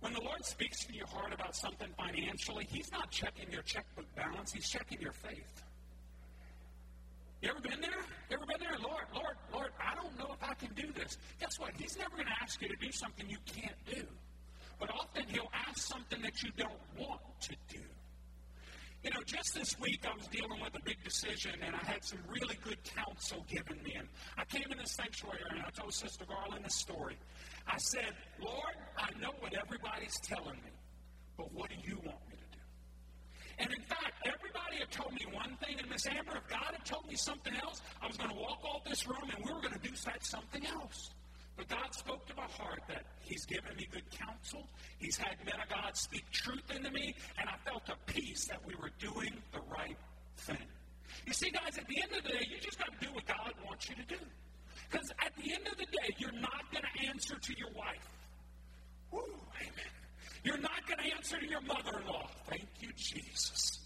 when 0.00 0.12
the 0.12 0.20
Lord 0.20 0.44
speaks 0.44 0.84
to 0.84 0.94
your 0.94 1.06
heart 1.06 1.32
about 1.32 1.56
something 1.56 1.88
financially, 1.96 2.66
He's 2.70 2.90
not 2.92 3.10
checking 3.10 3.50
your 3.50 3.62
checkbook 3.62 4.06
balance, 4.14 4.52
He's 4.52 4.68
checking 4.68 5.00
your 5.00 5.12
faith. 5.12 5.62
You 7.42 7.50
ever 7.50 7.60
been 7.60 7.80
there? 7.80 8.02
You 8.30 8.36
ever 8.36 8.46
been 8.46 8.60
there? 8.60 8.76
Lord, 8.82 9.04
Lord, 9.14 9.36
Lord, 9.52 9.70
I 9.80 9.94
don't 9.94 10.16
know 10.18 10.34
if 10.34 10.42
I 10.42 10.54
can 10.54 10.74
do 10.74 10.92
this. 10.92 11.18
Guess 11.40 11.60
what? 11.60 11.70
He's 11.78 11.96
never 11.96 12.10
going 12.10 12.26
to 12.26 12.42
ask 12.42 12.60
you 12.60 12.68
to 12.68 12.76
do 12.76 12.90
something 12.90 13.28
you 13.28 13.38
can't 13.46 13.76
do. 13.86 14.02
But 14.80 14.90
often 14.90 15.24
He'll 15.28 15.50
ask 15.54 15.78
something 15.86 16.20
that 16.22 16.42
you 16.42 16.50
don't 16.56 16.80
want 16.96 17.20
to 17.42 17.56
do. 17.68 17.80
Just 19.28 19.52
this 19.52 19.78
week 19.78 20.06
I 20.10 20.16
was 20.16 20.26
dealing 20.28 20.58
with 20.58 20.74
a 20.74 20.80
big 20.80 21.04
decision 21.04 21.52
and 21.62 21.76
I 21.76 21.84
had 21.84 22.02
some 22.02 22.18
really 22.30 22.56
good 22.64 22.78
counsel 22.82 23.44
given 23.46 23.76
me. 23.82 23.92
And 23.98 24.08
I 24.38 24.46
came 24.46 24.64
in 24.72 24.78
the 24.78 24.86
sanctuary 24.86 25.42
and 25.50 25.60
I 25.60 25.68
told 25.68 25.92
Sister 25.92 26.24
Garland 26.24 26.64
this 26.64 26.76
story. 26.76 27.18
I 27.66 27.76
said, 27.76 28.14
Lord, 28.40 28.72
I 28.96 29.10
know 29.20 29.32
what 29.40 29.52
everybody's 29.54 30.18
telling 30.20 30.56
me, 30.64 30.72
but 31.36 31.52
what 31.52 31.68
do 31.68 31.76
you 31.84 31.96
want 31.96 32.16
me 32.30 32.36
to 32.40 32.56
do? 32.56 32.64
And 33.58 33.70
in 33.70 33.82
fact, 33.82 34.16
everybody 34.24 34.76
had 34.78 34.90
told 34.90 35.12
me 35.12 35.26
one 35.30 35.58
thing, 35.62 35.76
and 35.78 35.90
Miss 35.90 36.06
Amber, 36.06 36.38
if 36.38 36.48
God 36.48 36.72
had 36.72 36.86
told 36.86 37.06
me 37.06 37.16
something 37.16 37.54
else, 37.62 37.82
I 38.00 38.06
was 38.06 38.16
going 38.16 38.30
to 38.30 38.36
walk 38.36 38.64
off 38.64 38.82
this 38.84 39.06
room 39.06 39.28
and 39.36 39.44
we 39.44 39.52
were 39.52 39.60
going 39.60 39.78
to 39.78 39.88
do 39.88 39.94
something 39.94 40.64
else. 40.64 41.10
But 41.58 41.68
God 41.68 41.92
spoke 41.92 42.24
to 42.28 42.34
my 42.36 42.46
heart 42.46 42.80
that 42.86 43.04
He's 43.20 43.44
given 43.44 43.76
me 43.76 43.88
good 43.90 44.08
counsel. 44.12 44.66
He's 44.98 45.16
had 45.16 45.36
men 45.44 45.56
of 45.60 45.68
God 45.68 45.96
speak 45.96 46.24
truth 46.30 46.62
into 46.74 46.90
me, 46.92 47.14
and 47.36 47.48
I 47.48 47.56
felt 47.68 47.82
a 47.88 47.96
peace 48.10 48.46
that 48.46 48.64
we 48.64 48.74
were 48.76 48.90
doing 49.00 49.34
the 49.52 49.60
right 49.68 49.98
thing. 50.36 50.66
You 51.26 51.32
see, 51.32 51.50
guys, 51.50 51.76
at 51.76 51.86
the 51.88 52.00
end 52.00 52.12
of 52.16 52.22
the 52.22 52.28
day, 52.30 52.46
you 52.48 52.58
just 52.60 52.78
got 52.78 52.92
to 52.92 53.06
do 53.06 53.12
what 53.12 53.26
God 53.26 53.52
wants 53.66 53.90
you 53.90 53.96
to 53.96 54.04
do. 54.04 54.22
Because 54.88 55.10
at 55.18 55.34
the 55.36 55.52
end 55.52 55.66
of 55.66 55.76
the 55.76 55.84
day, 55.86 56.14
you're 56.18 56.40
not 56.40 56.70
going 56.70 56.84
to 56.84 57.08
answer 57.08 57.34
to 57.36 57.52
your 57.58 57.70
wife. 57.74 58.08
Woo, 59.10 59.20
amen. 59.60 59.92
You're 60.44 60.58
not 60.58 60.86
going 60.86 60.98
to 61.10 61.16
answer 61.16 61.38
to 61.38 61.46
your 61.46 61.60
mother 61.62 61.98
in 62.00 62.06
law. 62.06 62.28
Thank 62.48 62.68
you, 62.80 62.90
Jesus. 62.96 63.80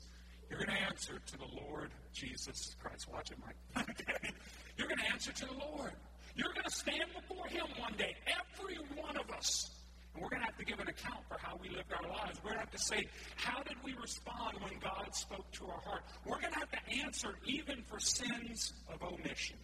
You're 0.50 0.58
going 0.58 0.76
to 0.76 0.82
answer 0.85 1.18
to 1.24 1.38
the 1.38 1.48
Lord 1.64 1.90
Jesus 2.12 2.76
Christ. 2.82 3.08
Watch 3.11 3.30
it, 3.30 3.38
Mike. 3.40 3.87
You're 4.76 4.88
going 4.88 4.98
to 4.98 5.11
answer 5.11 5.32
to 5.32 5.46
the 5.46 5.54
Lord. 5.54 5.92
You're 6.35 6.53
going 6.53 6.64
to 6.64 6.71
stand 6.71 7.05
before 7.14 7.47
Him 7.47 7.66
one 7.79 7.95
day, 7.97 8.16
every 8.27 8.77
one 9.01 9.16
of 9.16 9.31
us. 9.31 9.71
And 10.14 10.23
we're 10.23 10.29
going 10.29 10.40
to 10.40 10.47
have 10.47 10.59
to 10.59 10.64
give 10.64 10.79
an 10.79 10.88
account 10.88 11.21
for 11.29 11.38
how 11.38 11.59
we 11.61 11.68
lived 11.68 11.92
our 11.92 12.09
lives. 12.09 12.38
We're 12.42 12.51
going 12.51 12.66
to 12.66 12.71
have 12.71 12.71
to 12.71 12.79
say, 12.79 13.07
how 13.37 13.62
did 13.62 13.77
we 13.83 13.95
respond 13.95 14.59
when 14.61 14.73
God 14.81 15.14
spoke 15.14 15.51
to 15.53 15.66
our 15.66 15.81
heart? 15.81 16.03
We're 16.27 16.40
going 16.40 16.53
to 16.53 16.59
have 16.59 16.71
to 16.71 17.05
answer 17.05 17.35
even 17.47 17.83
for 17.83 17.99
sins 17.99 18.73
of 18.92 19.03
omission. 19.03 19.57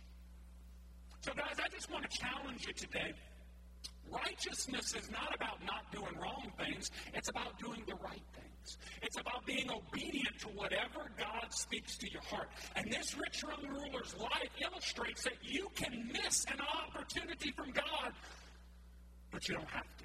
So, 1.20 1.33
guys, 1.35 1.57
I 1.62 1.68
just 1.68 1.90
want 1.90 2.09
to 2.09 2.18
challenge 2.18 2.66
you 2.66 2.72
today. 2.72 3.12
Righteousness 4.10 4.94
is 4.94 5.10
not 5.10 5.34
about 5.34 5.64
not 5.64 5.90
doing 5.92 6.16
wrong 6.20 6.50
things, 6.58 6.90
it's 7.14 7.28
about 7.28 7.58
doing 7.58 7.82
the 7.86 7.94
right 7.96 8.22
things. 8.34 8.78
It's 9.02 9.18
about 9.18 9.46
being 9.46 9.70
obedient 9.70 10.38
to 10.40 10.48
whatever 10.48 11.10
God 11.18 11.46
speaks 11.50 11.96
to 11.98 12.10
your 12.10 12.22
heart. 12.22 12.48
And 12.76 12.90
this 12.92 13.16
rich 13.16 13.42
young 13.42 13.70
ruler's 13.70 14.14
life 14.18 14.50
illustrates 14.60 15.24
that 15.24 15.38
you 15.42 15.68
can 15.74 16.10
miss 16.12 16.44
an 16.46 16.58
opportunity 16.60 17.52
from 17.52 17.70
God, 17.70 18.12
but 19.30 19.48
you 19.48 19.54
don't 19.54 19.70
have 19.70 19.96
to. 19.98 20.04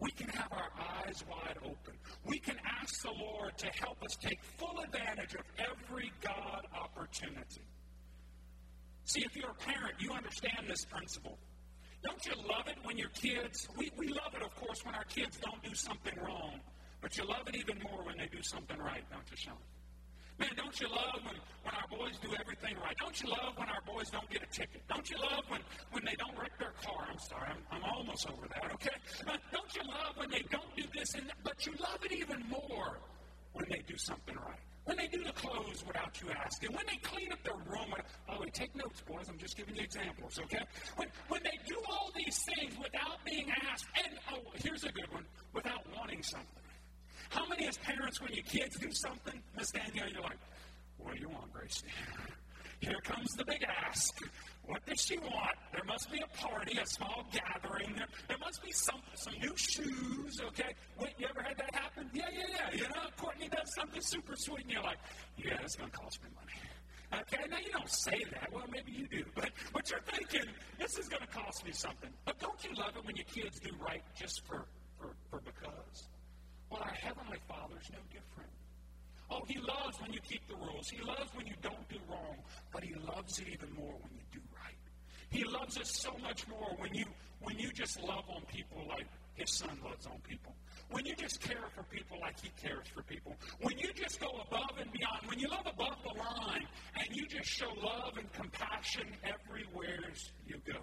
We 0.00 0.10
can 0.12 0.28
have 0.28 0.52
our 0.52 0.70
eyes 0.78 1.24
wide 1.28 1.56
open. 1.64 1.94
We 2.24 2.38
can 2.38 2.56
ask 2.80 3.02
the 3.02 3.10
Lord 3.10 3.58
to 3.58 3.66
help 3.66 4.02
us 4.04 4.16
take 4.20 4.38
full 4.56 4.78
advantage 4.80 5.34
of 5.34 5.42
every 5.58 6.12
God 6.22 6.66
opportunity. 6.72 7.62
See, 9.04 9.24
if 9.24 9.34
you're 9.34 9.50
a 9.50 9.54
parent, 9.54 9.94
you 9.98 10.12
understand 10.12 10.68
this 10.68 10.84
principle. 10.84 11.38
Don't 12.02 12.24
you 12.26 12.32
love 12.48 12.68
it 12.68 12.76
when 12.84 12.96
your 12.96 13.08
kids, 13.10 13.68
we, 13.76 13.90
we 13.96 14.08
love 14.08 14.34
it, 14.34 14.42
of 14.42 14.54
course, 14.56 14.84
when 14.84 14.94
our 14.94 15.04
kids 15.04 15.38
don't 15.42 15.62
do 15.62 15.74
something 15.74 16.14
wrong, 16.24 16.60
but 17.00 17.16
you 17.16 17.24
love 17.24 17.48
it 17.48 17.56
even 17.56 17.78
more 17.82 18.04
when 18.04 18.16
they 18.16 18.26
do 18.26 18.42
something 18.42 18.78
right, 18.78 19.02
don't 19.10 19.28
you, 19.30 19.36
Sean? 19.36 19.58
Man, 20.38 20.50
don't 20.56 20.80
you 20.80 20.86
love 20.88 21.18
when, 21.24 21.34
when 21.64 21.74
our 21.74 21.88
boys 21.90 22.16
do 22.22 22.30
everything 22.38 22.76
right? 22.78 22.94
Don't 23.00 23.20
you 23.20 23.28
love 23.28 23.58
when 23.58 23.68
our 23.68 23.82
boys 23.84 24.08
don't 24.10 24.28
get 24.30 24.42
a 24.42 24.46
ticket? 24.46 24.82
Don't 24.88 25.10
you 25.10 25.16
love 25.18 25.42
when, 25.48 25.60
when 25.90 26.04
they 26.04 26.14
don't 26.14 26.38
wreck 26.38 26.56
their 26.60 26.74
car? 26.86 27.08
I'm 27.10 27.18
sorry, 27.18 27.50
I'm, 27.50 27.62
I'm 27.72 27.82
almost 27.82 28.30
over 28.30 28.46
that, 28.46 28.72
okay? 28.74 28.94
But 29.26 29.40
don't 29.52 29.74
you 29.74 29.82
love 29.82 30.14
when 30.16 30.30
they 30.30 30.44
don't 30.50 30.76
do 30.76 30.84
this, 30.94 31.14
and 31.14 31.26
but 31.42 31.66
you 31.66 31.72
love 31.80 31.98
it 32.04 32.12
even 32.12 32.44
more 32.48 33.00
when 33.52 33.66
they 33.68 33.82
do 33.88 33.96
something 33.96 34.36
right? 34.36 34.62
When 34.88 34.96
they 34.96 35.06
do 35.06 35.22
the 35.22 35.32
clothes 35.32 35.84
without 35.86 36.18
you 36.22 36.28
asking, 36.30 36.72
when 36.72 36.86
they 36.86 36.96
clean 37.02 37.30
up 37.30 37.42
their 37.44 37.52
room, 37.52 37.92
by 38.26 38.34
the 38.36 38.40
way, 38.40 38.48
take 38.50 38.74
notes, 38.74 39.02
boys. 39.02 39.28
I'm 39.28 39.36
just 39.36 39.54
giving 39.54 39.76
you 39.76 39.82
examples, 39.82 40.40
okay? 40.44 40.64
When, 40.96 41.08
when 41.28 41.42
they 41.42 41.58
do 41.66 41.76
all 41.90 42.10
these 42.16 42.38
things 42.38 42.72
without 42.82 43.22
being 43.22 43.52
asked, 43.70 43.84
and 44.02 44.18
oh, 44.32 44.38
here's 44.54 44.84
a 44.84 44.92
good 44.92 45.12
one, 45.12 45.26
without 45.52 45.84
wanting 45.94 46.22
something. 46.22 46.48
How 47.28 47.46
many 47.46 47.68
as 47.68 47.76
parents, 47.76 48.22
when 48.22 48.32
your 48.32 48.44
kids 48.44 48.78
do 48.78 48.90
something, 48.90 49.38
Miss 49.58 49.72
Danielle, 49.72 50.08
you're 50.08 50.22
like, 50.22 50.38
what 50.96 51.14
do 51.14 51.20
you 51.20 51.28
want, 51.28 51.52
Gracie? 51.52 51.84
Here 52.80 53.00
comes 53.02 53.34
the 53.34 53.44
big 53.44 53.64
ask. 53.86 54.14
What 54.64 54.84
does 54.86 55.00
she 55.00 55.18
want? 55.18 55.56
There 55.72 55.84
must 55.84 56.10
be 56.12 56.20
a 56.20 56.36
party, 56.38 56.78
a 56.78 56.86
small 56.86 57.24
gathering. 57.32 57.94
There, 57.96 58.06
there 58.28 58.38
must 58.38 58.62
be 58.62 58.70
some 58.72 59.00
some 59.14 59.34
new 59.40 59.56
shoes. 59.56 60.40
Okay, 60.48 60.74
wait, 61.00 61.14
you 61.18 61.26
ever 61.28 61.42
had 61.42 61.56
that 61.56 61.74
happen? 61.74 62.10
Yeah, 62.12 62.28
yeah, 62.32 62.44
yeah. 62.50 62.76
You 62.76 62.88
know, 62.88 63.08
Courtney 63.16 63.48
does 63.48 63.74
something 63.74 64.00
super 64.02 64.36
sweet, 64.36 64.62
and 64.62 64.70
you're 64.70 64.82
like, 64.82 64.98
yeah, 65.36 65.58
it's 65.62 65.74
gonna 65.76 65.90
cost 65.90 66.22
me 66.22 66.28
money. 66.34 67.22
Okay, 67.22 67.48
now 67.50 67.56
you 67.58 67.72
don't 67.72 67.90
say 67.90 68.22
that. 68.32 68.52
Well, 68.52 68.66
maybe 68.70 68.92
you 68.92 69.06
do, 69.08 69.24
but 69.34 69.50
but 69.72 69.90
you're 69.90 70.00
thinking 70.00 70.44
this 70.78 70.98
is 70.98 71.08
going 71.08 71.22
to 71.22 71.28
cost 71.28 71.64
me 71.64 71.72
something. 71.72 72.10
But 72.26 72.38
don't 72.38 72.62
you 72.62 72.74
love 72.76 72.96
it 72.96 73.04
when 73.04 73.16
your 73.16 73.24
kids 73.24 73.58
do 73.60 73.70
right 73.80 74.02
just 74.14 74.44
for 74.46 74.66
for, 75.00 75.14
for 75.30 75.40
because? 75.40 76.08
Well, 76.70 76.82
our 76.82 76.92
heavenly 76.92 77.38
Father's 77.48 77.88
no 77.90 77.98
different. 78.12 78.50
Oh, 79.30 79.42
he 79.46 79.58
loves 79.58 80.00
when 80.00 80.12
you 80.12 80.20
keep 80.20 80.46
the 80.48 80.54
rules. 80.56 80.88
He 80.88 81.02
loves 81.02 81.30
when 81.34 81.46
you 81.46 81.54
don't 81.62 81.88
do 81.88 81.98
wrong, 82.08 82.36
but 82.72 82.82
he 82.82 82.94
loves 82.94 83.38
it 83.38 83.48
even 83.48 83.72
more 83.74 83.94
when 84.00 84.12
you 84.14 84.24
do 84.32 84.40
right. 84.54 84.74
He 85.30 85.44
loves 85.44 85.76
us 85.78 85.90
so 85.90 86.12
much 86.22 86.48
more 86.48 86.74
when 86.78 86.94
you 86.94 87.04
when 87.40 87.58
you 87.58 87.70
just 87.70 88.02
love 88.02 88.24
on 88.28 88.42
people 88.50 88.84
like 88.88 89.06
his 89.34 89.52
son 89.52 89.78
loves 89.84 90.06
on 90.06 90.18
people. 90.28 90.54
When 90.90 91.06
you 91.06 91.14
just 91.14 91.40
care 91.40 91.68
for 91.74 91.84
people 91.84 92.18
like 92.20 92.40
he 92.40 92.50
cares 92.60 92.86
for 92.88 93.02
people. 93.02 93.36
When 93.60 93.78
you 93.78 93.92
just 93.94 94.18
go 94.18 94.28
above 94.50 94.72
and 94.80 94.90
beyond. 94.90 95.20
When 95.26 95.38
you 95.38 95.48
love 95.48 95.66
above 95.66 95.96
the 96.02 96.18
line 96.18 96.66
and 96.96 97.16
you 97.16 97.26
just 97.26 97.48
show 97.48 97.68
love 97.82 98.16
and 98.18 98.32
compassion 98.32 99.06
everywhere 99.22 100.00
you 100.46 100.56
go. 100.66 100.80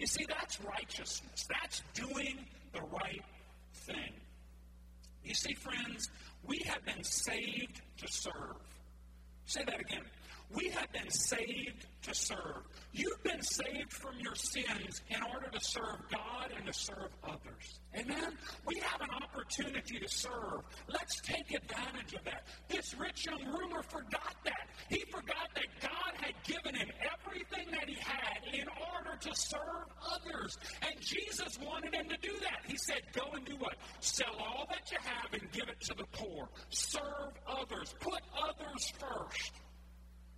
You 0.00 0.06
see, 0.06 0.26
that's 0.28 0.60
righteousness. 0.62 1.46
That's 1.48 1.82
doing 1.94 2.38
the 2.72 2.82
right 2.82 3.22
thing. 3.74 4.12
You 5.24 5.34
see, 5.34 5.54
friends, 5.54 6.08
we 6.46 6.62
have 6.66 6.84
been 6.84 7.02
saved 7.02 7.80
to 7.98 8.08
serve. 8.08 8.56
Say 9.46 9.64
that 9.64 9.80
again. 9.80 10.02
We 10.54 10.68
have 10.70 10.90
been 10.92 11.10
saved 11.10 11.86
to 12.02 12.14
serve. 12.14 12.62
You've 12.92 13.22
been 13.24 13.42
saved 13.42 13.92
from 13.92 14.18
your 14.20 14.34
sins 14.36 15.02
in 15.10 15.20
order 15.22 15.48
to 15.50 15.60
serve 15.60 16.00
God 16.10 16.50
and 16.56 16.66
to 16.66 16.72
serve 16.72 17.10
others. 17.24 17.80
Amen? 17.98 18.36
We 18.64 18.78
have 18.80 19.00
an 19.00 19.10
opportunity 19.10 19.98
to 19.98 20.08
serve. 20.08 20.62
Let's 20.88 21.20
take 21.20 21.52
advantage 21.52 22.14
of 22.14 22.24
that. 22.24 22.46
This 22.68 22.94
rich 22.98 23.26
young 23.26 23.44
ruler 23.44 23.82
forgot 23.82 24.36
that. 24.44 24.68
He 24.88 25.04
forgot 25.10 25.48
that 25.54 25.66
God 25.80 26.12
had 26.16 26.34
given 26.44 26.74
him 26.74 26.88
everything 27.00 27.70
that 27.72 27.88
he 27.88 27.96
had 27.96 28.54
in 28.54 28.66
order 28.94 29.18
to 29.18 29.34
serve 29.34 29.88
others. 30.12 30.56
And 30.82 31.00
Jesus 31.00 31.58
wanted 31.60 31.94
him 31.94 32.08
to 32.08 32.16
do 32.18 32.32
that. 32.40 32.60
He 32.66 32.76
said, 32.76 33.00
Go 33.12 33.32
and 33.34 33.44
do 33.44 33.56
what? 33.56 33.74
Sell 34.00 34.34
all 34.38 34.66
that 34.70 34.90
you 34.90 34.98
have 35.02 35.32
and 35.32 35.50
give 35.52 35.68
it 35.68 35.80
to 35.80 35.94
the 35.94 36.06
poor. 36.12 36.48
Serve 36.70 37.32
others. 37.48 37.94
Put 38.00 38.20
others 38.40 38.92
first. 38.98 39.52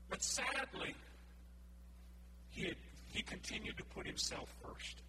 But 0.09 0.23
sadly, 0.23 0.95
he, 2.51 2.65
had, 2.67 2.77
he 3.13 3.23
continued 3.23 3.77
to 3.79 3.85
put 3.85 4.07
himself 4.07 4.49
first. 4.63 5.03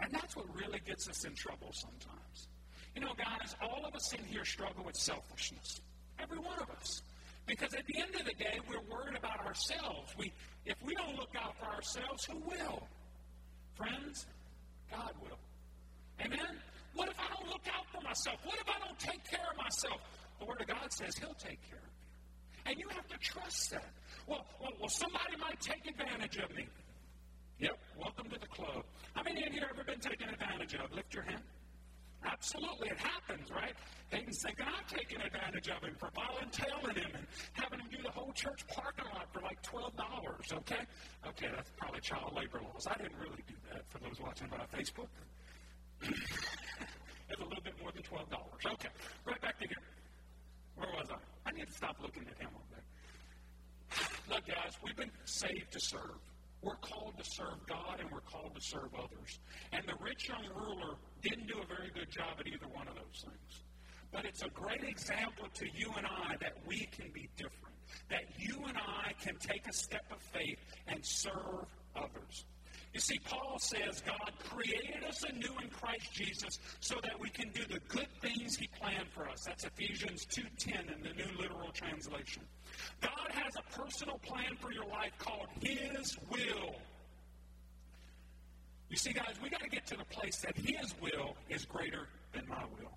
And 0.00 0.12
that's 0.12 0.34
what 0.34 0.46
really 0.54 0.80
gets 0.84 1.08
us 1.08 1.24
in 1.24 1.34
trouble 1.34 1.72
sometimes. 1.72 2.48
You 2.94 3.02
know, 3.02 3.14
guys, 3.16 3.54
all 3.62 3.84
of 3.86 3.94
us 3.94 4.12
in 4.12 4.24
here 4.24 4.44
struggle 4.44 4.84
with 4.84 4.96
selfishness. 4.96 5.80
Every 6.20 6.38
one 6.38 6.58
of 6.60 6.70
us. 6.70 7.02
Because 7.46 7.74
at 7.74 7.86
the 7.86 8.00
end 8.00 8.14
of 8.14 8.24
the 8.24 8.34
day, 8.34 8.60
we're 8.68 8.82
worried 8.90 9.16
about 9.16 9.44
ourselves. 9.44 10.14
We, 10.18 10.32
if 10.66 10.76
we 10.84 10.94
don't 10.94 11.16
look 11.16 11.34
out 11.40 11.56
for 11.58 11.66
ourselves, 11.66 12.24
who 12.24 12.38
will? 12.38 12.86
Friends, 13.74 14.26
God 14.90 15.12
will. 15.22 15.38
Amen? 16.20 16.58
What 16.94 17.08
if 17.08 17.18
I 17.18 17.34
don't 17.34 17.48
look 17.48 17.66
out 17.74 17.86
for 17.92 18.00
myself? 18.02 18.38
What 18.44 18.58
if 18.60 18.68
I 18.68 18.78
don't 18.86 18.98
take 18.98 19.24
care 19.28 19.46
of 19.50 19.56
myself? 19.56 20.00
The 20.38 20.46
Word 20.46 20.60
of 20.60 20.66
God 20.66 20.92
says 20.92 21.16
He'll 21.16 21.34
take 21.34 21.58
care 21.68 21.78
of 21.78 21.84
you. 21.84 22.70
And 22.70 22.78
you 22.78 22.88
have 22.88 23.08
to 23.08 23.18
trust 23.18 23.70
that. 23.70 23.90
Well, 24.26 24.46
well, 24.60 24.72
well, 24.80 24.88
somebody 24.88 25.36
might 25.40 25.60
take 25.60 25.86
advantage 25.86 26.36
of 26.38 26.54
me. 26.54 26.66
Yep, 27.58 27.78
welcome 27.98 28.28
to 28.30 28.38
the 28.38 28.46
club. 28.46 28.84
How 29.14 29.22
many 29.22 29.44
in 29.44 29.52
here 29.52 29.66
ever 29.70 29.84
been 29.84 30.00
taken 30.00 30.28
advantage 30.28 30.74
of? 30.74 30.92
Lift 30.92 31.14
your 31.14 31.22
hand. 31.24 31.42
Absolutely, 32.24 32.88
it 32.88 32.98
happens, 32.98 33.50
right? 33.50 33.74
Hayden's 34.10 34.42
thinking 34.42 34.66
I'm 34.66 34.84
taking 34.86 35.20
advantage 35.20 35.68
of 35.68 35.82
him 35.82 35.94
for 35.98 36.08
volunteering 36.14 36.94
him 36.94 37.10
and 37.14 37.26
having 37.52 37.80
him 37.80 37.88
do 37.90 38.02
the 38.02 38.10
whole 38.10 38.32
church 38.32 38.64
parking 38.68 39.06
lot 39.12 39.26
for 39.32 39.40
like 39.40 39.60
twelve 39.62 39.96
dollars. 39.96 40.46
Okay, 40.52 40.86
okay, 41.26 41.48
that's 41.54 41.70
probably 41.76 42.00
child 42.00 42.32
labor 42.36 42.60
laws. 42.62 42.86
I 42.86 42.94
didn't 42.94 43.18
really 43.18 43.42
do 43.48 43.54
that 43.72 43.82
for 43.90 43.98
those 43.98 44.20
watching 44.20 44.48
by 44.48 44.62
Facebook. 44.76 45.08
it's 46.02 47.40
a 47.40 47.44
little 47.44 47.62
bit 47.64 47.74
more 47.80 47.90
than 47.90 48.02
twelve 48.02 48.30
dollars. 48.30 48.62
Okay, 48.66 48.90
right 49.26 49.40
back 49.40 49.58
to 49.58 49.66
here. 49.66 49.82
Where 50.76 50.90
was 50.94 51.08
I? 51.10 51.18
I 51.48 51.52
need 51.52 51.66
to 51.66 51.72
stop 51.72 51.96
looking 52.00 52.22
at 52.30 52.38
him 52.38 52.50
over 52.54 52.70
there. 52.70 52.84
Look, 54.30 54.46
guys, 54.46 54.76
we've 54.82 54.96
been 54.96 55.10
saved 55.24 55.72
to 55.72 55.80
serve. 55.80 56.18
We're 56.62 56.76
called 56.76 57.18
to 57.18 57.24
serve 57.24 57.66
God 57.68 57.98
and 58.00 58.10
we're 58.10 58.20
called 58.20 58.54
to 58.54 58.60
serve 58.60 58.94
others. 58.94 59.40
And 59.72 59.84
the 59.86 59.94
rich 60.00 60.28
young 60.28 60.44
ruler 60.54 60.94
didn't 61.20 61.48
do 61.48 61.60
a 61.60 61.66
very 61.66 61.90
good 61.92 62.10
job 62.10 62.38
at 62.38 62.46
either 62.46 62.68
one 62.72 62.86
of 62.86 62.94
those 62.94 63.24
things. 63.24 63.62
But 64.12 64.24
it's 64.26 64.42
a 64.42 64.48
great 64.48 64.84
example 64.84 65.48
to 65.54 65.66
you 65.74 65.90
and 65.96 66.06
I 66.06 66.36
that 66.40 66.52
we 66.66 66.88
can 66.92 67.10
be 67.12 67.28
different, 67.36 67.74
that 68.10 68.24
you 68.38 68.62
and 68.66 68.76
I 68.76 69.12
can 69.20 69.36
take 69.36 69.66
a 69.66 69.72
step 69.72 70.04
of 70.12 70.20
faith 70.20 70.58
and 70.86 71.04
serve 71.04 71.66
others. 71.96 72.44
You 72.92 73.00
see, 73.00 73.18
Paul 73.24 73.58
says 73.58 74.02
God 74.06 74.32
created 74.50 75.02
us 75.08 75.24
anew 75.24 75.54
in 75.62 75.70
Christ 75.70 76.12
Jesus 76.12 76.58
so 76.80 76.96
that 77.02 77.18
we 77.18 77.30
can 77.30 77.48
do 77.50 77.62
the 77.64 77.80
good 77.88 78.08
things 78.20 78.56
he 78.56 78.68
planned 78.78 79.08
for 79.14 79.28
us. 79.28 79.44
That's 79.46 79.64
Ephesians 79.64 80.26
2.10 80.26 80.94
in 80.94 81.02
the 81.02 81.14
New 81.14 81.38
Living 81.38 81.56
Translation. 81.72 82.42
God 83.00 83.30
has 83.32 83.54
a 83.56 83.80
personal 83.80 84.18
plan 84.18 84.56
for 84.60 84.72
your 84.72 84.86
life 84.86 85.12
called 85.18 85.48
his 85.60 86.16
will. 86.30 86.74
You 88.90 88.96
see, 88.96 89.12
guys, 89.12 89.36
we 89.42 89.48
got 89.48 89.62
to 89.62 89.70
get 89.70 89.86
to 89.86 89.96
the 89.96 90.04
place 90.04 90.40
that 90.40 90.54
his 90.56 90.94
will 91.00 91.34
is 91.48 91.64
greater 91.64 92.08
than 92.34 92.46
my 92.46 92.62
will. 92.78 92.92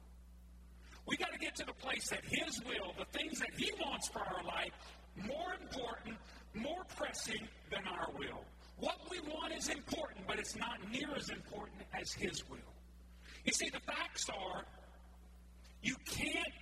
We 1.05 1.15
got 1.15 1.31
to 1.31 1.39
get 1.39 1.55
to 1.55 1.65
the 1.65 1.73
place 1.73 2.09
that 2.09 2.21
his 2.25 2.59
will, 2.65 2.93
the 2.97 3.17
things 3.17 3.39
that 3.39 3.51
he 3.57 3.71
wants 3.79 4.09
for 4.09 4.19
our 4.19 4.43
life, 4.43 4.73
more 5.15 5.53
important, 5.61 6.17
more 6.53 6.83
pressing 6.97 7.47
than 7.71 7.87
our 7.87 8.09
will. 8.17 8.43
What 8.79 8.99
we 9.09 9.19
want 9.31 9.53
is 9.53 9.69
important, 9.69 10.27
but 10.27 10.39
it's 10.39 10.55
not 10.55 10.79
near 10.91 11.15
as 11.15 11.29
important 11.29 11.81
as 11.93 12.11
His 12.13 12.47
will. 12.49 12.57
You 13.45 13.53
see, 13.53 13.69
the 13.69 13.79
facts 13.79 14.27
are 14.29 14.65
you 15.81 15.95
can't 16.05 16.53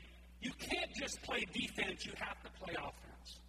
you 0.41 0.51
can't 0.59 0.91
just 0.99 1.21
play 1.23 1.45
defense, 1.53 2.05
you 2.05 2.11
have 2.17 2.41
to 2.43 2.51
play 2.59 2.73
offense. 2.73 3.39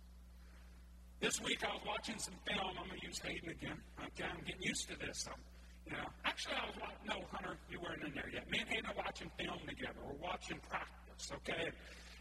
This 1.20 1.40
week 1.40 1.64
I 1.64 1.72
was 1.72 1.82
watching 1.86 2.18
some 2.18 2.34
film. 2.46 2.76
I'm 2.78 2.86
going 2.86 3.00
to 3.00 3.06
use 3.06 3.18
Hayden 3.18 3.50
again. 3.50 3.78
Okay, 3.98 4.24
I'm 4.30 4.44
getting 4.44 4.62
used 4.62 4.88
to 4.90 4.96
this. 4.98 5.26
I'm, 5.26 5.40
you 5.86 5.92
know, 5.92 6.06
actually, 6.24 6.54
I 6.54 6.66
was 6.66 6.76
watching. 6.80 7.04
No, 7.08 7.26
Hunter, 7.32 7.56
you 7.70 7.80
weren't 7.80 8.02
in 8.04 8.14
there 8.14 8.30
yet. 8.32 8.48
Me 8.50 8.58
and 8.60 8.68
Hayden 8.68 8.86
are 8.86 8.94
watching 8.96 9.30
film 9.38 9.58
together. 9.66 9.98
We're 10.06 10.20
watching 10.22 10.60
practice. 10.68 11.32
Okay. 11.42 11.72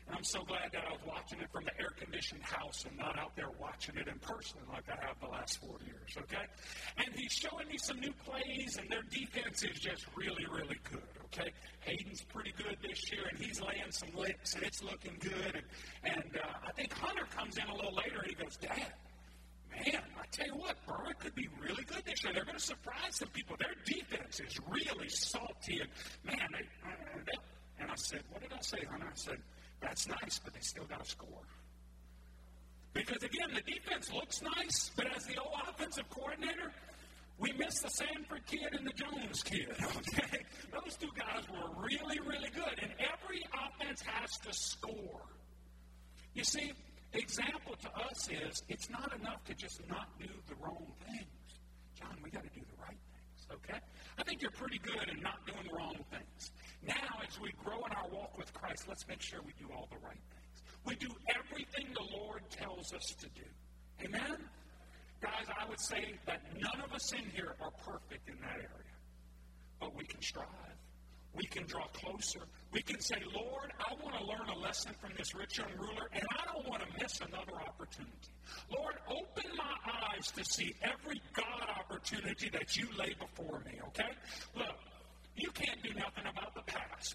And 0.07 0.17
I'm 0.17 0.23
so 0.23 0.43
glad 0.43 0.71
that 0.73 0.83
I 0.87 0.91
was 0.91 1.01
watching 1.07 1.39
it 1.39 1.49
from 1.51 1.63
the 1.63 1.71
air 1.79 1.91
conditioned 1.97 2.43
house 2.43 2.85
and 2.87 2.97
not 2.97 3.17
out 3.17 3.35
there 3.35 3.49
watching 3.59 3.95
it 3.95 4.07
in 4.07 4.19
person 4.19 4.59
like 4.71 4.83
I 4.89 5.05
have 5.05 5.19
the 5.21 5.27
last 5.27 5.59
four 5.61 5.77
years, 5.85 6.11
okay? 6.17 6.43
And 6.97 7.15
he's 7.15 7.31
showing 7.31 7.67
me 7.67 7.77
some 7.77 7.99
new 7.99 8.11
plays, 8.25 8.77
and 8.77 8.89
their 8.89 9.03
defense 9.03 9.63
is 9.63 9.79
just 9.79 10.05
really, 10.15 10.45
really 10.51 10.77
good, 10.91 11.07
okay? 11.25 11.51
Hayden's 11.81 12.21
pretty 12.21 12.53
good 12.57 12.77
this 12.81 13.11
year, 13.11 13.23
and 13.29 13.39
he's 13.39 13.61
laying 13.61 13.91
some 13.91 14.09
licks, 14.15 14.55
and 14.55 14.63
it's 14.63 14.83
looking 14.83 15.15
good. 15.21 15.55
And, 15.55 16.13
and 16.15 16.37
uh, 16.37 16.67
I 16.67 16.71
think 16.73 16.93
Hunter 16.93 17.25
comes 17.35 17.57
in 17.57 17.67
a 17.67 17.75
little 17.75 17.95
later, 17.95 18.19
and 18.19 18.27
he 18.27 18.35
goes, 18.35 18.57
Dad, 18.57 18.91
man, 19.71 20.01
I 20.19 20.25
tell 20.31 20.47
you 20.47 20.55
what, 20.55 20.75
Berwick 20.85 21.19
could 21.19 21.35
be 21.35 21.47
really 21.61 21.83
good 21.83 22.03
this 22.05 22.23
year. 22.23 22.33
They're 22.33 22.45
going 22.45 22.57
to 22.57 22.63
surprise 22.63 23.15
some 23.15 23.29
people. 23.29 23.55
Their 23.57 23.75
defense 23.85 24.41
is 24.41 24.59
really 24.69 25.09
salty, 25.09 25.79
and 25.79 25.89
man, 26.25 26.47
they, 26.51 26.67
they, 27.25 27.37
and 27.79 27.89
I 27.89 27.95
said, 27.95 28.21
what 28.29 28.41
did 28.41 28.53
I 28.53 28.61
say, 28.61 28.85
Hunter? 28.89 29.07
I 29.07 29.15
said, 29.15 29.37
that's 29.93 30.07
nice, 30.07 30.39
but 30.43 30.55
they 30.55 30.59
still 30.59 30.85
got 30.85 31.03
to 31.03 31.09
score. 31.09 31.45
Because 32.93 33.21
again, 33.21 33.49
the 33.53 33.61
defense 33.61 34.11
looks 34.11 34.41
nice, 34.41 34.89
but 34.95 35.05
as 35.15 35.23
the 35.27 35.37
old 35.37 35.53
offensive 35.69 36.09
coordinator, 36.09 36.71
we 37.37 37.51
miss 37.53 37.79
the 37.79 37.89
Sanford 37.89 38.43
kid 38.47 38.69
and 38.71 38.87
the 38.87 38.93
Jones 38.93 39.43
kid. 39.43 39.69
Okay? 39.97 40.39
Those 40.71 40.95
two 40.97 41.11
guys 41.15 41.43
were 41.47 41.85
really, 41.85 42.19
really 42.21 42.49
good. 42.55 42.73
And 42.81 42.91
every 42.97 43.45
offense 43.53 44.01
has 44.01 44.31
to 44.39 44.51
score. 44.51 45.21
You 46.33 46.43
see, 46.43 46.73
example 47.13 47.75
to 47.83 47.89
us 48.09 48.29
is 48.29 48.63
it's 48.69 48.89
not 48.89 49.13
enough 49.19 49.43
to 49.45 49.53
just 49.53 49.87
not 49.87 50.07
do 50.19 50.29
the 50.47 50.55
wrong 50.55 50.91
things. 51.05 51.59
John, 51.99 52.17
we 52.23 52.31
got 52.31 52.41
to 52.41 52.49
do 52.49 52.65
the 52.65 52.81
right 52.81 52.97
things, 52.97 53.45
okay? 53.53 53.79
I 54.17 54.23
think 54.23 54.41
you're 54.41 54.57
pretty 54.57 54.79
good 54.79 55.09
in 55.15 55.21
not 55.21 55.45
doing 55.45 55.67
the 55.69 55.77
wrong 55.77 55.97
things. 56.09 56.51
Now, 56.85 57.21
as 57.27 57.39
we 57.39 57.53
grow 57.63 57.77
in 57.85 57.91
our 57.93 58.07
walk 58.11 58.37
with 58.37 58.53
Christ, 58.53 58.85
let's 58.87 59.07
make 59.07 59.21
sure 59.21 59.39
we 59.45 59.53
do 59.57 59.71
all 59.73 59.87
the 59.89 60.05
right 60.05 60.19
things. 60.31 60.63
We 60.85 60.95
do 60.95 61.09
everything 61.33 61.93
the 61.93 62.17
Lord 62.17 62.41
tells 62.49 62.93
us 62.93 63.05
to 63.19 63.27
do. 63.29 63.47
Amen? 64.03 64.37
Guys, 65.21 65.45
I 65.57 65.67
would 65.69 65.79
say 65.79 66.15
that 66.25 66.41
none 66.59 66.81
of 66.83 66.91
us 66.93 67.13
in 67.13 67.23
here 67.33 67.55
are 67.61 67.71
perfect 67.85 68.27
in 68.27 68.35
that 68.41 68.57
area. 68.57 68.95
But 69.79 69.95
we 69.95 70.03
can 70.03 70.21
strive. 70.21 70.47
We 71.33 71.45
can 71.45 71.65
draw 71.65 71.87
closer. 71.87 72.41
We 72.71 72.81
can 72.81 72.99
say, 72.99 73.15
Lord, 73.33 73.71
I 73.79 73.93
want 74.03 74.15
to 74.17 74.25
learn 74.25 74.49
a 74.49 74.59
lesson 74.59 74.93
from 75.01 75.11
this 75.17 75.33
rich 75.33 75.57
young 75.57 75.71
ruler, 75.79 76.09
and 76.13 76.23
I 76.37 76.53
don't 76.53 76.67
want 76.67 76.83
to 76.83 76.87
miss 77.01 77.19
another 77.21 77.59
opportunity. 77.65 78.11
Lord, 78.69 78.95
open 79.07 79.49
my 79.57 79.75
eyes 80.11 80.31
to 80.31 80.45
see 80.45 80.75
every 80.83 81.21
God 81.33 81.69
opportunity 81.79 82.49
that 82.49 82.77
you 82.77 82.87
lay 82.97 83.15
before 83.19 83.61
me, 83.65 83.79
okay? 83.87 84.11
Look, 84.55 84.75
you 85.35 85.49
can't 85.51 85.81
do 85.81 85.93
nothing 85.93 86.25
about 86.29 86.53
the 86.53 86.61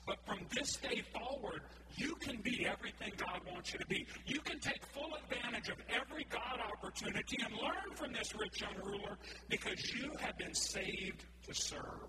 but 0.07 0.17
from 0.27 0.41
this 0.55 0.77
day 0.77 1.03
forward, 1.13 1.63
you 1.97 2.15
can 2.17 2.37
be 2.43 2.67
everything 2.67 3.13
God 3.17 3.41
wants 3.51 3.73
you 3.73 3.79
to 3.79 3.87
be. 3.87 4.07
You 4.27 4.41
can 4.41 4.61
take 4.61 4.85
full 4.87 5.11
advantage 5.25 5.69
of 5.69 5.77
every 5.89 6.27
God 6.31 6.61
opportunity 6.73 7.39
and 7.45 7.55
learn 7.55 7.97
from 7.97 8.13
this 8.13 8.35
rich 8.35 8.61
young 8.61 8.77
ruler 8.85 9.17
because 9.49 9.93
you 9.95 10.13
have 10.21 10.37
been 10.39 10.55
saved 10.55 11.25
to 11.47 11.55
serve. 11.55 12.09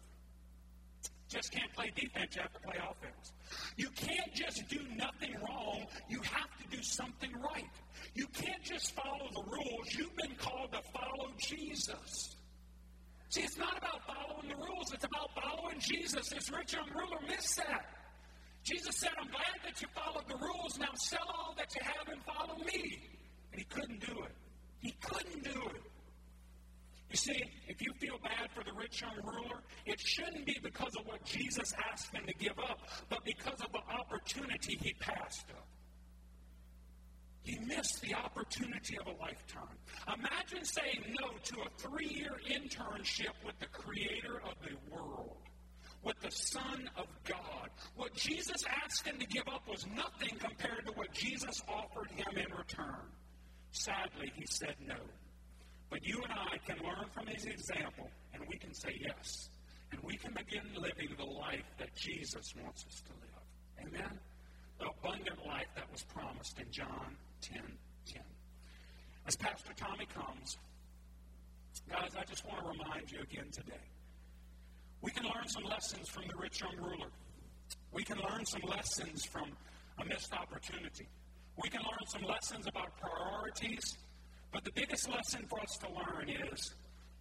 Just 1.29 1.51
can't 1.51 1.71
play 1.73 1.91
defense, 1.95 2.35
you 2.35 2.41
have 2.41 2.53
to 2.53 2.59
play 2.59 2.77
offense. 2.77 3.33
You 3.77 3.89
can't 3.91 4.33
just 4.33 4.67
do 4.67 4.79
nothing 4.95 5.35
wrong, 5.47 5.85
you 6.09 6.21
have 6.21 6.49
to 6.61 6.75
do 6.75 6.81
something 6.81 7.31
right. 7.33 7.69
You 8.15 8.25
can't 8.27 8.63
just 8.63 8.95
follow 8.95 9.29
the 9.33 9.43
rules, 9.43 9.93
you've 9.95 10.15
been 10.15 10.35
called 10.37 10.71
to 10.71 10.81
follow 10.91 11.29
Jesus. 11.37 12.35
See, 13.29 13.41
it's 13.41 13.57
not 13.57 13.77
about 13.77 14.01
following 14.07 14.49
the 14.49 14.55
rules, 14.55 14.91
it's 14.91 15.05
about 15.05 15.29
following 15.35 15.79
Jesus. 15.79 16.29
This 16.29 16.51
rich 16.51 16.73
young 16.73 16.89
ruler 16.89 17.21
missed 17.27 17.57
that. 17.57 17.85
Jesus 18.63 18.97
said, 18.97 19.11
I'm 19.21 19.29
glad 19.29 19.59
that 19.63 19.81
you 19.81 19.87
followed 19.93 20.27
the 20.27 20.35
rules. 20.35 20.77
Now 20.79 20.93
sell 20.95 21.25
all 21.27 21.53
that 21.57 21.73
you 21.75 21.81
have 21.83 22.07
and 22.07 22.21
follow 22.23 22.57
me. 22.65 22.99
And 23.51 23.61
he 23.61 23.65
couldn't 23.65 23.99
do 24.01 24.23
it. 24.23 24.35
He 24.79 24.91
couldn't 25.01 25.43
do 25.43 25.61
it. 25.75 25.81
You 27.09 27.17
see, 27.17 27.43
if 27.67 27.81
you 27.81 27.91
feel 27.99 28.17
bad 28.23 28.49
for 28.53 28.63
the 28.63 28.73
rich 28.73 29.01
young 29.01 29.15
ruler, 29.23 29.61
it 29.85 29.99
shouldn't 29.99 30.45
be 30.45 30.57
because 30.61 30.95
of 30.99 31.07
what 31.07 31.23
Jesus 31.23 31.73
asked 31.91 32.13
him 32.13 32.25
to 32.27 32.33
give 32.33 32.57
up, 32.59 32.79
but 33.09 33.23
because 33.25 33.59
of 33.61 33.71
the 33.71 33.81
opportunity 33.93 34.77
he 34.81 34.93
passed 34.93 35.45
up. 35.51 35.65
He 37.49 37.57
missed 37.65 37.99
the 38.03 38.13
opportunity 38.13 38.99
of 38.99 39.07
a 39.07 39.19
lifetime. 39.19 39.75
Imagine 40.07 40.63
saying 40.63 41.03
no 41.19 41.29
to 41.45 41.61
a 41.61 41.69
three 41.77 42.05
year 42.07 42.37
internship 42.47 43.33
with 43.43 43.57
the 43.59 43.65
creator 43.65 44.39
of 44.45 44.53
the 44.61 44.75
world, 44.95 45.37
with 46.03 46.19
the 46.19 46.29
Son 46.29 46.87
of 46.95 47.07
God. 47.23 47.71
What 47.95 48.13
Jesus 48.13 48.63
asked 48.83 49.07
him 49.07 49.17
to 49.17 49.25
give 49.25 49.47
up 49.47 49.67
was 49.67 49.87
nothing 49.95 50.37
compared 50.37 50.85
to 50.85 50.91
what 50.91 51.11
Jesus 51.11 51.63
offered 51.67 52.11
him 52.11 52.37
in 52.37 52.55
return. 52.55 53.09
Sadly, 53.71 54.31
he 54.35 54.45
said 54.45 54.75
no. 54.87 54.99
But 55.89 56.05
you 56.05 56.21
and 56.21 56.31
I 56.31 56.57
can 56.67 56.77
learn 56.85 57.07
from 57.15 57.25
his 57.25 57.45
example, 57.45 58.11
and 58.31 58.43
we 58.47 58.57
can 58.57 58.75
say 58.75 59.01
yes. 59.01 59.49
And 59.91 59.99
we 60.03 60.17
can 60.17 60.35
begin 60.35 60.65
living 60.79 61.15
the 61.17 61.25
life 61.25 61.65
that 61.79 61.95
Jesus 61.95 62.53
wants 62.63 62.85
us 62.85 63.01
to 63.07 63.11
live. 63.13 63.87
Amen? 63.87 64.19
The 64.77 64.85
abundant 64.85 65.47
life 65.47 65.65
that 65.75 65.91
was 65.91 66.03
promised 66.03 66.59
in 66.59 66.71
John 66.71 67.17
10 67.41 67.61
10. 68.05 68.21
As 69.27 69.35
Pastor 69.35 69.73
Tommy 69.75 70.07
comes, 70.13 70.57
guys, 71.89 72.11
I 72.17 72.23
just 72.23 72.45
want 72.45 72.59
to 72.63 72.69
remind 72.69 73.11
you 73.11 73.19
again 73.21 73.49
today. 73.51 73.85
We 75.01 75.11
can 75.11 75.23
learn 75.23 75.47
some 75.47 75.63
lessons 75.63 76.09
from 76.09 76.23
the 76.27 76.35
rich 76.35 76.61
young 76.61 76.75
ruler. 76.77 77.09
We 77.93 78.03
can 78.03 78.17
learn 78.17 78.45
some 78.45 78.61
lessons 78.67 79.25
from 79.25 79.51
a 79.99 80.05
missed 80.05 80.33
opportunity. 80.33 81.07
We 81.61 81.69
can 81.69 81.81
learn 81.81 82.07
some 82.07 82.23
lessons 82.23 82.67
about 82.67 82.97
priorities 82.99 83.97
but 84.51 84.63
the 84.63 84.71
biggest 84.71 85.09
lesson 85.09 85.45
for 85.47 85.59
us 85.59 85.77
to 85.77 85.87
learn 85.89 86.29
is 86.29 86.73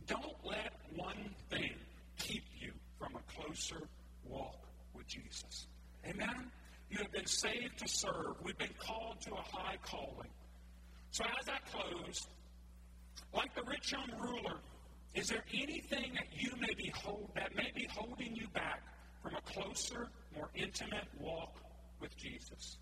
don't 0.06 0.36
let 0.44 0.72
one 0.94 1.34
thing 1.50 1.74
keep 2.18 2.44
you 2.58 2.72
from 2.98 3.14
a 3.16 3.32
closer 3.32 3.86
walk 4.24 4.66
with 4.94 5.06
Jesus. 5.06 5.66
Amen? 6.06 6.50
You 6.90 6.98
have 6.98 7.12
been 7.12 7.26
saved 7.26 7.78
to 7.78 7.88
serve. 7.88 8.36
We've 8.42 8.58
been 8.58 8.74
called 8.78 9.20
to 9.22 9.32
a 9.32 9.42
high 9.56 9.76
calling. 9.82 10.30
So 11.10 11.24
as 11.40 11.48
I 11.48 11.58
close, 11.70 12.26
like 13.34 13.54
the 13.54 13.62
rich 13.62 13.92
young 13.92 14.10
ruler, 14.18 14.60
is 15.14 15.28
there 15.28 15.44
anything 15.52 16.12
that 16.14 16.28
you 16.32 16.52
may 16.60 16.74
be 16.74 16.92
hold, 16.94 17.30
that 17.34 17.54
may 17.54 17.70
be 17.74 17.86
holding 17.90 18.34
you 18.34 18.46
back 18.48 18.82
from 19.22 19.34
a 19.34 19.40
closer, 19.42 20.08
more 20.34 20.48
intimate 20.54 21.08
walk 21.18 21.56
with 22.00 22.16
Jesus? 22.16 22.78